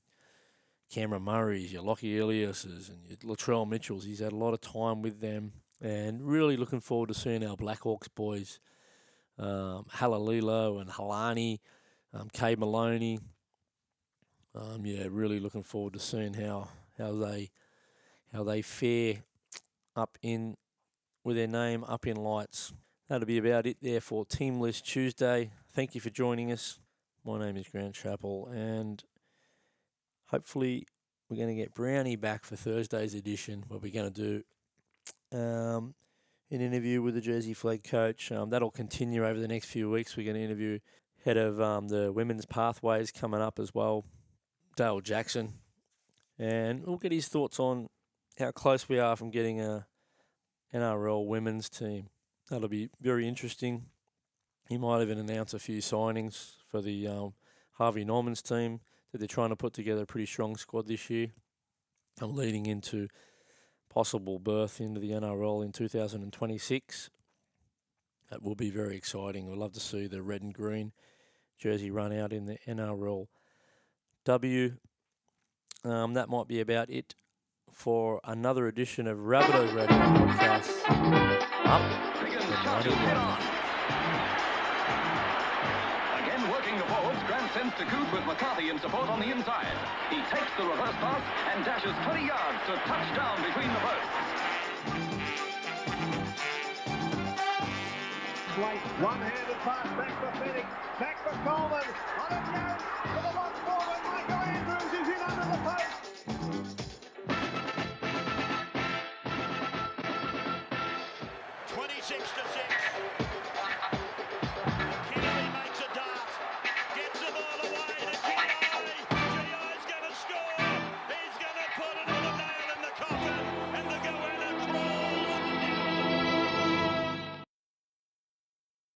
Cameron 0.90 1.22
Murray's, 1.22 1.72
your 1.72 1.82
Lockie 1.82 2.18
Ilias's, 2.18 2.90
and 2.90 2.98
your 3.06 3.36
Latrell 3.36 3.68
Mitchell's. 3.68 4.04
He's 4.04 4.20
had 4.20 4.32
a 4.32 4.36
lot 4.36 4.54
of 4.54 4.60
time 4.60 5.02
with 5.02 5.20
them, 5.20 5.52
and 5.80 6.22
really 6.22 6.56
looking 6.56 6.80
forward 6.80 7.08
to 7.08 7.14
seeing 7.14 7.44
our 7.44 7.56
Blackhawks 7.56 8.08
boys 8.14 8.60
um, 9.38 9.86
Halalilo 9.92 10.80
and 10.80 10.90
Halani, 10.90 11.60
um, 12.12 12.28
Kay 12.32 12.54
Maloney. 12.56 13.18
Um, 14.54 14.84
yeah, 14.84 15.06
really 15.10 15.40
looking 15.40 15.62
forward 15.62 15.94
to 15.94 15.98
seeing 15.98 16.34
how 16.34 16.68
how 16.98 17.14
they 17.14 17.50
how 18.32 18.44
they 18.44 18.62
fare 18.62 19.22
up 19.96 20.18
in 20.22 20.56
with 21.24 21.36
their 21.36 21.46
name 21.46 21.84
up 21.84 22.06
in 22.06 22.16
lights. 22.16 22.72
That'll 23.08 23.26
be 23.26 23.38
about 23.38 23.66
it 23.66 23.78
there 23.82 24.00
for 24.00 24.24
Team 24.24 24.60
List 24.60 24.86
Tuesday. 24.86 25.50
Thank 25.72 25.94
you 25.94 26.00
for 26.00 26.10
joining 26.10 26.52
us. 26.52 26.78
My 27.24 27.38
name 27.38 27.56
is 27.56 27.68
Grant 27.68 27.94
Chappell, 27.94 28.48
and 28.52 29.02
hopefully 30.26 30.86
we're 31.28 31.36
going 31.36 31.48
to 31.48 31.54
get 31.54 31.74
Brownie 31.74 32.16
back 32.16 32.44
for 32.44 32.56
Thursday's 32.56 33.14
edition, 33.14 33.64
What 33.68 33.82
we're 33.82 33.92
going 33.92 34.12
to 34.12 34.22
do 34.22 34.42
um, 35.32 35.94
an 36.52 36.60
interview 36.60 37.00
with 37.00 37.14
the 37.14 37.20
Jersey 37.20 37.54
Flag 37.54 37.82
coach. 37.82 38.30
Um, 38.30 38.50
that'll 38.50 38.70
continue 38.70 39.26
over 39.26 39.40
the 39.40 39.48
next 39.48 39.66
few 39.66 39.90
weeks. 39.90 40.16
We're 40.16 40.24
going 40.24 40.36
to 40.36 40.44
interview 40.44 40.78
head 41.24 41.38
of 41.38 41.60
um, 41.60 41.88
the 41.88 42.12
women's 42.12 42.44
pathways 42.44 43.10
coming 43.10 43.40
up 43.40 43.58
as 43.58 43.74
well, 43.74 44.04
Dale 44.76 45.00
Jackson, 45.00 45.54
and 46.38 46.84
we'll 46.84 46.98
get 46.98 47.12
his 47.12 47.28
thoughts 47.28 47.58
on 47.58 47.88
how 48.38 48.50
close 48.50 48.88
we 48.88 48.98
are 48.98 49.16
from 49.16 49.30
getting 49.30 49.60
a 49.60 49.86
NRL 50.74 51.26
women's 51.26 51.70
team. 51.70 52.08
That'll 52.50 52.68
be 52.68 52.90
very 53.00 53.26
interesting. 53.26 53.86
He 54.68 54.76
might 54.76 55.02
even 55.02 55.18
announce 55.18 55.54
a 55.54 55.58
few 55.58 55.78
signings 55.78 56.56
for 56.70 56.82
the 56.82 57.06
um, 57.06 57.34
Harvey 57.72 58.04
Norman's 58.04 58.42
team 58.42 58.80
that 59.10 59.18
they're 59.18 59.28
trying 59.28 59.50
to 59.50 59.56
put 59.56 59.72
together 59.72 60.02
a 60.02 60.06
pretty 60.06 60.26
strong 60.26 60.56
squad 60.56 60.86
this 60.86 61.08
year. 61.08 61.28
I'm 62.20 62.34
leading 62.34 62.66
into 62.66 63.08
possible 63.92 64.38
berth 64.38 64.80
into 64.80 64.98
the 64.98 65.10
NRL 65.10 65.62
in 65.62 65.70
2026. 65.70 67.10
That 68.30 68.42
will 68.42 68.54
be 68.54 68.70
very 68.70 68.96
exciting. 68.96 69.50
We'd 69.50 69.58
love 69.58 69.72
to 69.74 69.80
see 69.80 70.06
the 70.06 70.22
red 70.22 70.40
and 70.40 70.54
green 70.54 70.92
jersey 71.58 71.90
run 71.90 72.16
out 72.16 72.32
in 72.32 72.46
the 72.46 72.56
NRL 72.66 73.26
W. 74.24 74.76
Um, 75.84 76.14
that 76.14 76.30
might 76.30 76.48
be 76.48 76.60
about 76.60 76.88
it 76.88 77.14
for 77.70 78.20
another 78.24 78.66
edition 78.66 79.06
of 79.06 79.18
Rabbitohs 79.18 79.74
Radio 79.74 79.96
Podcast. 79.98 80.70
Up 81.66 83.51
sends 87.72 87.90
to 87.90 87.96
Coote 87.96 88.12
with 88.12 88.26
McCarthy 88.26 88.70
in 88.70 88.78
support 88.80 89.08
on 89.08 89.20
the 89.20 89.30
inside. 89.30 89.66
He 90.10 90.16
takes 90.30 90.50
the 90.56 90.64
reverse 90.64 90.94
pass 91.00 91.22
and 91.54 91.64
dashes 91.64 91.94
20 92.04 92.26
yards 92.26 92.58
to 92.66 92.74
touchdown 92.86 93.42
between 93.42 93.68
the 93.68 93.80
posts. 93.80 94.08
One-handed 99.00 99.56
pass 99.64 99.86
back 99.96 100.12
for 100.20 100.30
Fenech, 100.38 100.66
back 101.00 101.16
for 101.24 101.34
Coleman, 101.42 101.82
on 102.20 102.30
a 102.30 102.40
Jones, 102.52 102.82
for 103.02 103.22
the 103.22 103.32
one 103.36 103.54
forward, 103.64 104.00
Michael 104.04 104.42
Andrews 104.44 104.92
is 104.92 105.08
in 105.08 105.22
under 105.22 105.46
the 105.50 105.58
post. 106.68 106.81